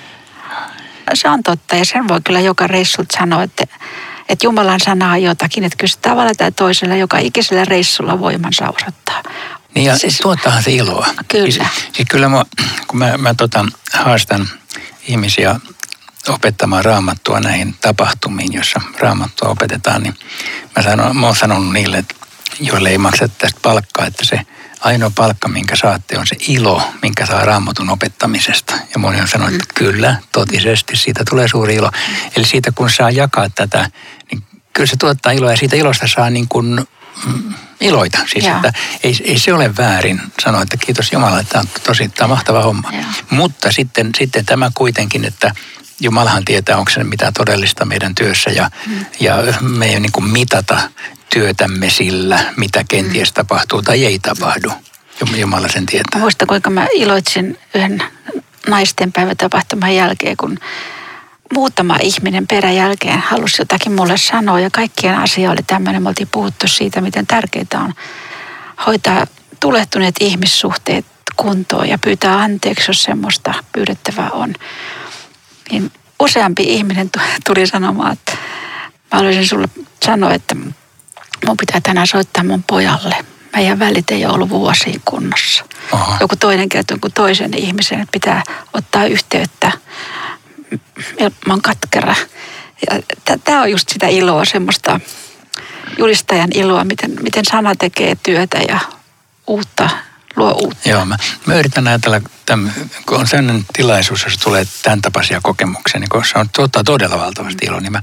Se 1.13 1.29
on 1.29 1.43
totta 1.43 1.75
ja 1.75 1.85
sen 1.85 2.07
voi 2.07 2.21
kyllä 2.23 2.39
joka 2.39 2.67
reissulta 2.67 3.17
sanoa, 3.17 3.43
että, 3.43 3.63
että 4.29 4.45
Jumalan 4.45 4.79
sana 4.79 5.11
on 5.11 5.23
jotakin, 5.23 5.63
että 5.63 5.77
kyllä 5.77 5.93
tavalla 6.01 6.31
tai 6.37 6.51
toisella 6.51 6.95
joka 6.95 7.17
ikisellä 7.17 7.65
reissulla 7.65 8.19
voimansa 8.19 8.69
osoittaa. 8.69 9.23
Niin 9.75 9.85
ja 9.85 9.97
siis, 9.97 10.17
tuottahan 10.17 10.63
se 10.63 10.71
iloa. 10.71 11.07
Kyllä. 11.27 11.51
Siis, 11.51 11.67
siis 11.93 12.07
kyllä 12.09 12.29
mä, 12.29 12.45
kun 12.87 12.99
mä, 12.99 13.17
mä 13.17 13.33
tota, 13.33 13.65
haastan 13.93 14.49
ihmisiä 15.07 15.59
opettamaan 16.33 16.85
raamattua 16.85 17.39
näihin 17.39 17.75
tapahtumiin, 17.81 18.53
jossa 18.53 18.81
raamattua 18.99 19.49
opetetaan, 19.49 20.03
niin 20.03 20.15
mä, 20.75 20.83
sanon, 20.83 21.17
mä 21.17 21.25
oon 21.25 21.35
sanonut 21.35 21.73
niille, 21.73 21.97
että 21.97 22.15
joille 22.59 22.89
ei 22.89 22.97
makseta 22.97 23.35
tästä 23.37 23.59
palkkaa, 23.61 24.05
että 24.05 24.25
se 24.25 24.39
ainoa 24.79 25.11
palkka, 25.15 25.47
minkä 25.47 25.75
saatte, 25.75 26.17
on 26.17 26.27
se 26.27 26.35
ilo, 26.47 26.81
minkä 27.01 27.25
saa 27.25 27.45
raamatun 27.45 27.89
opettamisesta. 27.89 28.73
Ja 28.73 28.99
moni 28.99 29.21
on 29.21 29.27
sanonut, 29.27 29.53
että 29.53 29.73
kyllä, 29.73 30.15
totisesti, 30.31 30.95
siitä 30.95 31.23
tulee 31.29 31.47
suuri 31.47 31.75
ilo. 31.75 31.91
Eli 32.35 32.45
siitä 32.45 32.71
kun 32.71 32.89
saa 32.89 33.11
jakaa 33.11 33.49
tätä, 33.49 33.89
niin 34.31 34.43
kyllä 34.73 34.87
se 34.87 34.97
tuottaa 34.97 35.31
iloa 35.31 35.51
ja 35.51 35.57
siitä 35.57 35.75
ilosta 35.75 36.07
saa 36.07 36.29
niin 36.29 36.47
kuin 36.49 36.87
mm, 37.25 37.53
iloita. 37.81 38.17
Siis 38.31 38.45
että 38.45 38.73
ei, 39.03 39.15
ei 39.23 39.39
se 39.39 39.53
ole 39.53 39.77
väärin 39.77 40.21
sanoa, 40.43 40.61
että 40.61 40.77
kiitos 40.77 41.11
Jumala, 41.11 41.39
että 41.39 41.51
tämä 41.51 41.61
on 41.61 41.81
tosi 41.83 42.09
tämä 42.09 42.25
on 42.25 42.29
mahtava 42.29 42.61
homma. 42.61 42.91
Ja. 42.91 43.05
Mutta 43.29 43.71
sitten, 43.71 44.09
sitten 44.17 44.45
tämä 44.45 44.71
kuitenkin, 44.73 45.25
että 45.25 45.51
Jumalahan 45.99 46.45
tietää, 46.45 46.77
onko 46.77 46.91
se 46.91 47.03
mitään 47.03 47.33
todellista 47.33 47.85
meidän 47.85 48.15
työssä 48.15 48.49
ja, 48.49 48.69
mm. 48.87 49.05
ja 49.19 49.35
me 49.61 49.85
ei 49.85 49.99
niin 49.99 50.11
kuin 50.11 50.25
mitata 50.25 50.77
työtämme 51.33 51.89
sillä, 51.89 52.39
mitä 52.57 52.83
kenties 52.89 53.29
mm. 53.29 53.33
tapahtuu 53.33 53.81
tai 53.81 54.05
ei 54.05 54.19
tapahdu. 54.19 54.71
Jumala 55.35 55.67
sen 55.67 55.85
tietää. 55.85 56.21
Muista, 56.21 56.45
kuinka 56.45 56.69
mä 56.69 56.87
iloitsin 56.93 57.59
yhden 57.75 58.03
naisten 58.67 59.11
päivätapahtuman 59.11 59.95
jälkeen, 59.95 60.37
kun 60.37 60.57
muutama 61.53 61.97
ihminen 62.01 62.47
peräjälkeen 62.47 63.19
halusi 63.19 63.61
jotakin 63.61 63.91
mulle 63.91 64.17
sanoa 64.17 64.59
ja 64.59 64.69
kaikkien 64.69 65.17
asia 65.17 65.51
oli 65.51 65.63
tämmöinen. 65.67 66.03
Me 66.03 66.09
oltiin 66.09 66.27
puhuttu 66.31 66.67
siitä, 66.67 67.01
miten 67.01 67.27
tärkeää 67.27 67.65
on 67.73 67.93
hoitaa 68.85 69.27
tulehtuneet 69.59 70.15
ihmissuhteet 70.19 71.05
kuntoon 71.35 71.89
ja 71.89 71.97
pyytää 71.97 72.39
anteeksi, 72.39 72.89
jos 72.89 73.03
semmoista 73.03 73.53
pyydettävää 73.71 74.29
on 74.31 74.53
niin 75.71 75.91
useampi 76.19 76.63
ihminen 76.63 77.09
tuli 77.45 77.67
sanomaan, 77.67 78.13
että 78.13 78.31
mä 79.11 79.17
haluaisin 79.17 79.47
sulle 79.47 79.67
sanoa, 80.05 80.33
että 80.33 80.55
mun 81.45 81.57
pitää 81.57 81.81
tänään 81.81 82.07
soittaa 82.07 82.43
mun 82.43 82.63
pojalle. 82.63 83.25
Meidän 83.55 83.79
välit 83.79 84.11
ei 84.11 84.25
ole 84.25 84.33
ollut 84.33 84.49
vuosiin 84.49 85.01
kunnossa. 85.05 85.65
Aha. 85.91 86.17
Joku 86.19 86.35
toinen 86.35 86.69
kertoo 86.69 86.97
kuin 87.01 87.13
toisen 87.13 87.53
ihmisen, 87.57 87.99
että 87.99 88.11
pitää 88.11 88.43
ottaa 88.73 89.05
yhteyttä. 89.05 89.71
Mä 91.45 91.53
oon 91.53 91.61
katkera. 91.61 92.15
Tämä 93.43 93.61
on 93.61 93.71
just 93.71 93.89
sitä 93.89 94.07
iloa, 94.07 94.45
semmoista 94.45 94.99
julistajan 95.97 96.49
iloa, 96.53 96.83
miten, 96.83 97.11
miten 97.21 97.45
sana 97.45 97.75
tekee 97.75 98.17
työtä 98.23 98.57
ja 98.67 98.79
uutta 99.47 99.89
luo 100.35 100.51
uutta. 100.51 100.89
Joo, 100.89 101.05
mä, 101.05 101.17
mä 101.45 101.55
yritän 101.55 101.87
ajatella, 101.87 102.21
tämän, 102.45 102.73
kun 103.05 103.17
on 103.17 103.27
sellainen 103.27 103.65
tilaisuus, 103.73 104.23
jos 104.23 104.37
tulee 104.37 104.67
tämän 104.83 105.01
tapaisia 105.01 105.39
kokemuksia, 105.43 105.99
niin 105.99 106.09
kun 106.09 106.25
se 106.25 106.39
on 106.39 106.49
tuottaa 106.55 106.83
todella 106.83 107.19
valtavasti 107.19 107.65
iloa, 107.65 107.79
niin 107.79 107.91
mä, 107.91 108.01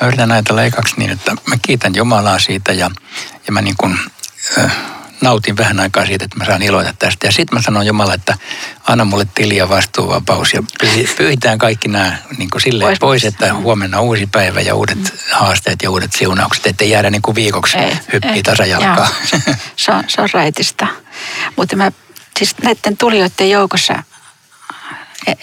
mä 0.00 0.06
yritän 0.06 0.32
ajatella 0.32 0.64
ekaksi 0.64 0.94
niin, 0.96 1.10
että 1.10 1.32
mä 1.46 1.56
kiitän 1.62 1.94
Jumalaa 1.94 2.38
siitä 2.38 2.72
ja, 2.72 2.90
ja 3.46 3.52
mä 3.52 3.62
niin 3.62 3.76
kuin, 3.78 3.98
äh, 4.58 4.76
nautin 5.24 5.56
vähän 5.56 5.80
aikaa 5.80 6.06
siitä, 6.06 6.24
että 6.24 6.38
mä 6.38 6.44
saan 6.44 6.62
iloita 6.62 6.94
tästä. 6.98 7.26
Ja 7.26 7.32
sitten 7.32 7.58
mä 7.58 7.62
sanon 7.62 7.86
Jumala, 7.86 8.14
että 8.14 8.36
anna 8.88 9.04
mulle 9.04 9.26
tili 9.34 9.56
ja 9.56 9.68
vastuuvapaus 9.68 10.52
ja 10.52 10.62
pyyhitään 11.16 11.58
kaikki 11.58 11.88
nämä 11.88 12.16
niin 12.38 12.50
kuin 12.50 12.62
silleen 12.62 12.86
pois, 12.86 12.98
pois, 12.98 13.24
että 13.24 13.54
huomenna 13.54 14.00
uusi 14.00 14.26
päivä 14.26 14.60
ja 14.60 14.74
uudet 14.74 14.98
mm. 14.98 15.04
haasteet 15.32 15.82
ja 15.82 15.90
uudet 15.90 16.12
siunaukset, 16.12 16.66
ettei 16.66 16.90
jäädä 16.90 17.10
niin 17.10 17.22
kuin 17.22 17.34
viikoksi 17.34 17.76
hyppii 18.12 18.42
tasajalkaa. 18.42 19.08
Se 19.76 19.92
on, 19.92 20.04
se 20.08 20.20
on 20.20 20.28
raitista. 20.32 20.86
Mutta 21.56 21.76
mä 21.76 21.92
siis 22.38 22.54
näiden 22.62 22.96
tulijoiden 22.96 23.50
joukossa, 23.50 24.02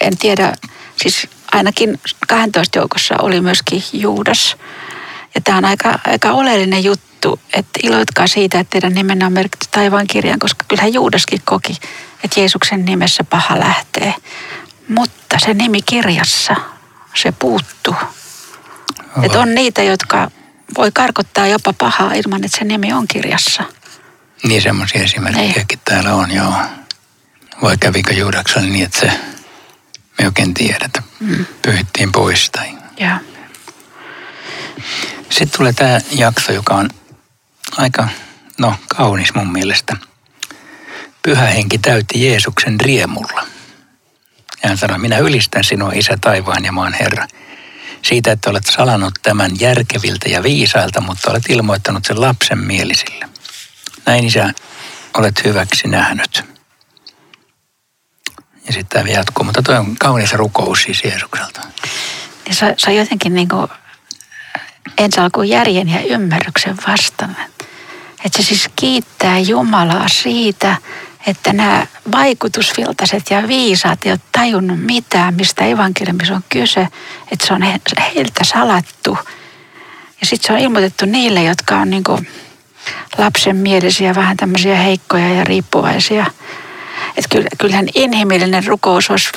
en 0.01 0.17
tiedä, 0.17 0.53
siis 1.01 1.27
ainakin 1.51 1.99
12 2.27 2.79
joukossa 2.79 3.15
oli 3.21 3.41
myöskin 3.41 3.83
Juudas. 3.93 4.57
Ja 5.35 5.41
tämä 5.41 5.57
on 5.57 5.65
aika, 5.65 5.99
aika 6.07 6.31
oleellinen 6.31 6.83
juttu, 6.83 7.39
että 7.53 7.79
iloitkaa 7.83 8.27
siitä, 8.27 8.59
että 8.59 8.71
teidän 8.71 8.93
nimenne 8.93 9.25
on 9.25 9.33
merkitty 9.33 9.67
taivaan 9.71 10.07
kirjaan, 10.07 10.39
koska 10.39 10.65
kyllähän 10.67 10.93
Juudaskin 10.93 11.41
koki, 11.45 11.77
että 12.23 12.39
Jeesuksen 12.39 12.85
nimessä 12.85 13.23
paha 13.23 13.59
lähtee. 13.59 14.13
Mutta 14.87 15.39
se 15.39 15.53
nimi 15.53 15.81
kirjassa, 15.81 16.55
se 17.15 17.31
puuttuu. 17.31 17.95
Että 19.23 19.39
on 19.39 19.55
niitä, 19.55 19.83
jotka 19.83 20.31
voi 20.77 20.91
karkottaa 20.91 21.47
jopa 21.47 21.73
pahaa 21.73 22.13
ilman, 22.13 22.43
että 22.45 22.57
se 22.57 22.65
nimi 22.65 22.93
on 22.93 23.07
kirjassa. 23.07 23.63
Niin 24.43 24.61
semmoisia 24.61 25.03
esimerkkejäkin 25.03 25.79
täällä 25.85 26.13
on, 26.13 26.31
joo. 26.31 26.53
Vai 27.61 27.77
kävikö 27.77 28.13
Juudaksella 28.13 28.67
niin, 28.67 28.85
että 28.85 28.99
se 28.99 29.11
me 30.19 30.25
oikein 30.25 30.53
tiedetä. 30.53 31.03
Mm. 31.19 31.45
Pyhittiin 31.61 32.11
pois 32.11 32.49
tai... 32.49 32.77
Joo. 32.97 33.17
Sitten 35.29 35.57
tulee 35.57 35.73
tämä 35.73 35.99
jakso, 36.11 36.51
joka 36.51 36.73
on 36.73 36.89
aika, 37.77 38.07
no 38.57 38.75
kaunis 38.95 39.33
mun 39.33 39.51
mielestä. 39.51 39.97
Pyhä 41.23 41.45
henki 41.45 41.77
täytti 41.77 42.25
Jeesuksen 42.25 42.79
riemulla. 42.79 43.45
Ja 44.63 44.69
hän 44.69 44.77
sanoi, 44.77 44.99
minä 44.99 45.17
ylistän 45.17 45.63
sinua, 45.63 45.91
Isä 45.93 46.17
taivaan 46.21 46.65
ja 46.65 46.71
maan 46.71 46.93
Herra, 46.93 47.27
siitä, 48.01 48.31
että 48.31 48.49
olet 48.49 48.65
salannut 48.65 49.13
tämän 49.23 49.51
järkeviltä 49.59 50.29
ja 50.29 50.43
viisailta, 50.43 51.01
mutta 51.01 51.31
olet 51.31 51.43
ilmoittanut 51.49 52.05
sen 52.05 52.21
lapsen 52.21 52.57
mielisille. 52.57 53.30
Näin, 54.05 54.25
Isä, 54.25 54.49
olet 55.17 55.43
hyväksi 55.43 55.87
nähnyt. 55.87 56.43
Ja 58.67 58.73
sitten 58.73 59.03
tämä 59.03 59.09
jatkuu, 59.09 59.45
mutta 59.45 59.61
tuo 59.61 59.75
on 59.75 59.95
kaunis 59.99 60.33
rukous 60.33 60.83
siis 60.83 61.03
Jeesukselta. 61.03 61.61
Niin 62.45 62.55
se, 62.55 62.73
se 62.77 62.89
on 62.89 62.95
jotenkin 62.95 63.35
niin 63.35 63.49
kuin 63.49 63.67
ensi 64.97 65.19
alkuun 65.19 65.49
järjen 65.49 65.89
ja 65.89 66.01
ymmärryksen 66.01 66.77
vastaan. 66.87 67.37
Että 68.25 68.41
se 68.41 68.43
siis 68.43 68.69
kiittää 68.75 69.39
Jumalaa 69.39 70.07
siitä, 70.09 70.77
että 71.27 71.53
nämä 71.53 71.87
vaikutusviltaiset 72.11 73.23
ja 73.29 73.47
viisaat 73.47 74.05
ei 74.05 74.11
ole 74.11 74.19
tajunnut 74.31 74.81
mitään, 74.81 75.33
mistä 75.33 75.65
evankeliumissa 75.65 76.33
on 76.33 76.43
kyse, 76.49 76.87
että 77.31 77.47
se 77.47 77.53
on 77.53 77.61
heiltä 78.15 78.43
salattu. 78.43 79.17
Ja 80.21 80.27
sitten 80.27 80.47
se 80.47 80.53
on 80.53 80.59
ilmoitettu 80.59 81.05
niille, 81.05 81.43
jotka 81.43 81.77
on 81.77 81.89
niin 81.89 82.03
lapsenmielisiä, 83.17 84.15
vähän 84.15 84.37
tämmöisiä 84.37 84.75
heikkoja 84.75 85.33
ja 85.33 85.43
riippuvaisia. 85.43 86.25
Että 87.17 87.39
kyllähän 87.57 87.87
inhimillinen 87.95 88.67
rukous 88.67 89.09
olisi 89.09 89.29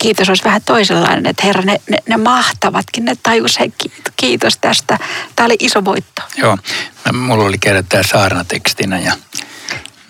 kiitos 0.00 0.28
olisi 0.28 0.44
vähän 0.44 0.62
toisenlainen, 0.62 1.26
että 1.26 1.46
herra, 1.46 1.62
ne, 1.62 1.80
ne, 1.90 1.98
ne 2.08 2.16
mahtavatkin, 2.16 3.04
ne 3.04 3.16
tajus, 3.22 3.58
hei, 3.58 3.72
kiitos 4.16 4.58
tästä. 4.58 4.98
Tämä 5.36 5.46
oli 5.46 5.56
iso 5.60 5.84
voitto. 5.84 6.22
Joo, 6.36 6.58
mulla 7.12 7.44
oli 7.44 7.58
kerran 7.58 7.86
tämä 7.88 8.02
saarnatekstinä 8.02 8.98
ja 8.98 9.16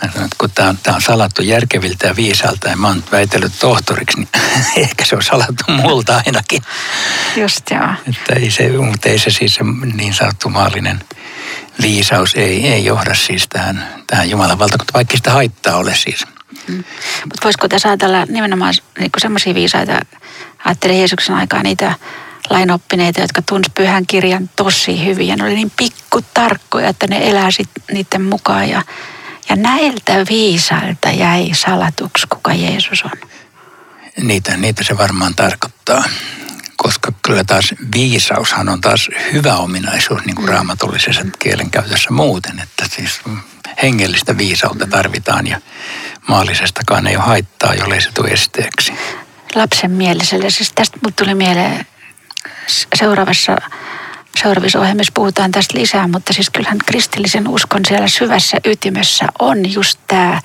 mä 0.03 0.12
sanoin, 0.12 0.25
että 0.25 0.37
kun 0.38 0.51
tämä 0.51 0.68
on, 0.68 0.79
tämä 0.83 0.94
on 0.94 1.03
salattu 1.03 1.42
järkeviltä 1.42 2.07
ja 2.07 2.16
viisalta 2.16 2.68
ja 2.68 2.77
mä 2.77 2.88
oon 2.88 3.05
väitellyt 3.12 3.53
tohtoriksi, 3.61 4.16
niin 4.16 4.29
ehkä 4.77 5.05
se 5.05 5.16
on 5.16 5.22
salattu 5.22 5.64
multa 5.68 6.22
ainakin. 6.27 6.62
Just 7.37 7.70
joo. 7.70 7.88
Että 8.09 8.35
ei 8.40 8.51
se, 8.51 8.68
mutta 8.68 9.09
ei 9.09 9.18
se 9.18 9.31
siis 9.31 9.55
se 9.55 9.64
niin 9.94 10.14
sanottu 10.14 10.48
maallinen 10.48 11.05
viisaus 11.83 12.35
ei, 12.35 12.69
ei 12.69 12.85
johda 12.85 13.15
siis 13.15 13.49
tähän, 13.49 13.89
tähän 14.07 14.31
Jumalan 14.31 14.59
valtakuntaan, 14.59 14.95
vaikka 14.95 15.17
sitä 15.17 15.31
haittaa 15.31 15.77
ole 15.77 15.95
siis. 15.95 16.27
Mm. 16.69 16.85
Mutta 17.25 17.45
voisiko 17.45 17.69
tässä 17.69 17.89
ajatella 17.89 18.25
nimenomaan 18.25 18.75
niin 18.99 19.11
semmoisia 19.19 19.55
viisaita, 19.55 20.01
ajattelee 20.65 20.99
Jeesuksen 20.99 21.35
aikaa 21.35 21.63
niitä 21.63 21.95
lainoppineita, 22.51 23.21
jotka 23.21 23.43
tunsi 23.43 23.71
pyhän 23.75 24.07
kirjan 24.07 24.51
tosi 24.57 25.05
hyvin 25.05 25.29
ja 25.29 25.37
ne 25.37 25.45
oli 25.45 25.55
niin 25.55 25.73
pikkutarkkoja, 25.77 26.89
että 26.89 27.07
ne 27.07 27.31
elää 27.31 27.51
sit 27.51 27.71
niiden 27.93 28.23
mukaan 28.23 28.69
ja, 28.69 28.83
ja 29.49 29.57
näiltä 29.57 30.27
viisailta 30.29 31.11
jäi 31.11 31.51
salatuksi, 31.55 32.27
kuka 32.27 32.55
Jeesus 32.55 33.03
on. 33.03 33.29
Niitä, 34.23 34.57
niitä 34.57 34.85
se 34.85 34.99
varmaan 34.99 35.35
tarkoittaa, 35.35 36.05
koska 36.83 37.12
kyllä 37.23 37.45
taas 37.45 37.75
viisaushan 37.95 38.68
on 38.68 38.81
taas 38.81 39.09
hyvä 39.33 39.57
ominaisuus 39.57 40.25
niin 40.25 40.37
kuin 40.37 40.47
mm. 40.47 40.53
raamatullisessa 40.53 41.23
kielenkäytössä 41.38 42.11
muuten, 42.11 42.59
että 42.59 42.85
siis 42.97 43.21
hengellistä 43.83 44.38
viisautta 44.38 44.87
tarvitaan 44.87 45.47
ja 45.47 45.61
maallisestakaan 46.29 47.07
ei 47.07 47.16
ole 47.16 47.25
haittaa, 47.25 47.75
jollei 47.75 48.01
se 48.01 48.12
tule 48.14 48.29
esteeksi. 48.29 48.92
Lapsen 49.55 49.90
mieliselle. 49.90 50.51
Siis 50.51 50.73
tästä 50.73 50.99
mut 51.05 51.16
tuli 51.16 51.35
mieleen 51.35 51.87
seuraavassa 52.95 53.57
seuraavissa 54.42 54.81
ohjelmissa 54.81 55.12
puhutaan 55.14 55.51
tästä 55.51 55.79
lisää, 55.79 56.09
mutta 56.09 56.33
siis 56.33 56.51
kyllähän 56.51 56.79
kristillisen 56.87 57.49
uskon 57.49 57.81
siellä 57.88 58.09
syvässä 58.09 58.57
ytimessä 58.64 59.27
on 59.38 59.73
just 59.73 59.99
tämä 60.07 60.40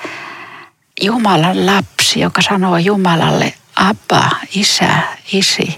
Jumalan 1.01 1.65
lapsi, 1.65 2.19
joka 2.19 2.41
sanoo 2.41 2.77
Jumalalle 2.77 3.53
Abba, 3.75 4.29
isä, 4.55 4.89
isi. 5.31 5.77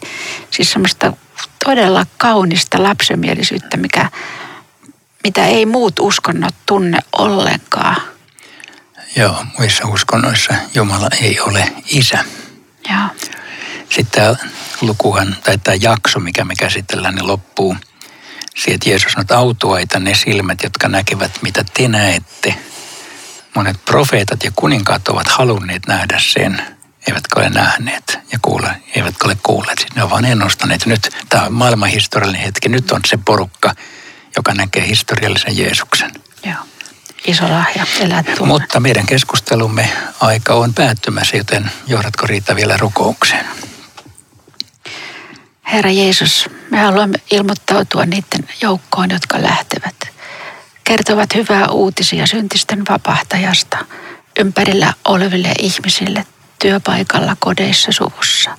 Siis 0.52 0.72
semmoista 0.72 1.14
todella 1.66 2.06
kaunista 2.18 2.84
lapsemielisyyttä, 2.84 3.78
mikä, 3.78 4.10
mitä 5.24 5.46
ei 5.46 5.66
muut 5.66 6.00
uskonnot 6.00 6.56
tunne 6.66 7.00
ollenkaan. 7.18 7.96
Joo, 9.16 9.46
muissa 9.60 9.88
uskonnoissa 9.88 10.54
Jumala 10.74 11.08
ei 11.22 11.40
ole 11.40 11.72
isä. 11.86 12.26
Joo. 12.90 13.32
Sitten 13.90 14.22
tämä 14.22 14.50
lukuhan, 14.82 15.36
tai 15.44 15.58
tämä 15.58 15.78
jakso, 15.82 16.20
mikä 16.20 16.46
me 16.46 16.54
käsitellään, 16.56 17.16
niin 17.16 17.28
loppuu 17.28 17.76
siihen, 18.56 18.76
että 18.76 18.90
Jeesus 18.90 19.12
sanoo, 19.12 19.44
autuaita 19.46 20.00
ne 20.00 20.16
silmät, 20.16 20.64
jotka 20.64 20.88
näkevät, 20.88 21.32
mitä 21.42 21.66
te 21.74 21.88
näette. 21.88 22.56
Monet 23.56 23.86
profeetat 23.86 24.44
ja 24.44 24.52
kuninkaat 24.56 25.08
ovat 25.08 25.28
halunneet 25.28 25.88
nähdä 25.88 26.20
sen, 26.20 26.62
eivätkä 27.10 27.40
ole 27.40 27.50
nähneet 27.50 28.20
ja 28.32 28.40
kuule, 28.42 28.76
eivätkä 28.96 29.26
ole 29.26 29.38
kuulleet. 29.44 29.86
Ne 29.96 30.04
ovat 30.04 30.14
vain 30.14 30.26
ennustaneet. 30.26 30.86
Nyt 30.86 31.10
tämä 31.30 31.46
on 31.46 31.54
maailmanhistoriallinen 31.54 32.46
hetki. 32.46 32.70
Nyt 32.70 32.92
on 32.92 33.02
se 33.06 33.18
porukka, 33.26 33.76
joka 34.36 34.54
näkee 34.54 34.88
historiallisen 34.88 35.58
Jeesuksen. 35.58 36.12
Joo 36.46 36.56
iso 37.28 37.50
lahja 37.50 37.86
elää. 38.00 38.24
Mutta 38.46 38.80
meidän 38.80 39.06
keskustelumme 39.06 39.90
aika 40.20 40.54
on 40.54 40.74
päättymässä, 40.74 41.38
joten 41.38 41.72
johdatko 41.88 42.28
Riitta 42.28 42.56
vielä 42.56 42.78
rukoukseen? 42.78 43.46
Herra 45.72 45.92
Jeesus, 45.92 46.50
me 46.72 46.78
haluamme 46.78 47.18
ilmoittautua 47.32 48.06
niiden 48.06 48.50
joukkoon, 48.62 49.10
jotka 49.10 49.42
lähtevät. 49.42 49.96
Kertovat 50.84 51.36
hyvää 51.36 51.68
uutisia 51.68 52.28
syntisten 52.28 52.84
vapahtajasta 52.90 53.78
ympärillä 54.40 54.94
oleville 55.06 55.52
ihmisille 55.60 56.26
työpaikalla, 56.60 57.38
kodeissa, 57.40 57.92
suvussa. 57.92 58.58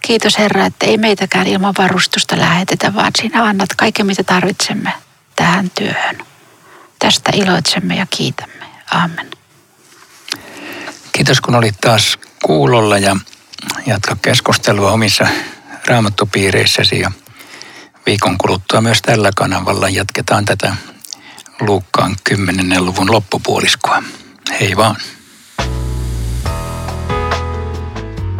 Kiitos 0.00 0.38
Herra, 0.38 0.66
että 0.66 0.86
ei 0.86 0.98
meitäkään 0.98 1.46
ilman 1.46 1.74
varustusta 1.78 2.38
lähetetä, 2.38 2.94
vaan 2.94 3.12
sinä 3.20 3.44
annat 3.44 3.68
kaiken, 3.76 4.06
mitä 4.06 4.24
tarvitsemme 4.24 4.92
tähän 5.36 5.70
työhön. 5.70 6.18
Tästä 6.98 7.32
iloitsemme 7.34 7.96
ja 7.96 8.06
kiitämme. 8.10 8.64
Amen. 8.90 9.30
Kiitos 11.12 11.40
kun 11.40 11.54
olit 11.54 11.80
taas 11.80 12.18
kuulolla 12.42 12.98
ja 12.98 13.16
jatka 13.86 14.16
keskustelua 14.22 14.92
omissa 14.92 15.26
raamattupiireissäsi 15.86 17.00
ja 17.00 17.12
viikon 18.06 18.38
kuluttua 18.38 18.80
myös 18.80 19.02
tällä 19.02 19.30
kanavalla 19.36 19.88
jatketaan 19.88 20.44
tätä 20.44 20.76
Luukkaan 21.60 22.16
10. 22.24 22.86
luvun 22.86 23.12
loppupuoliskoa. 23.12 24.02
Hei 24.60 24.76
vaan. 24.76 24.96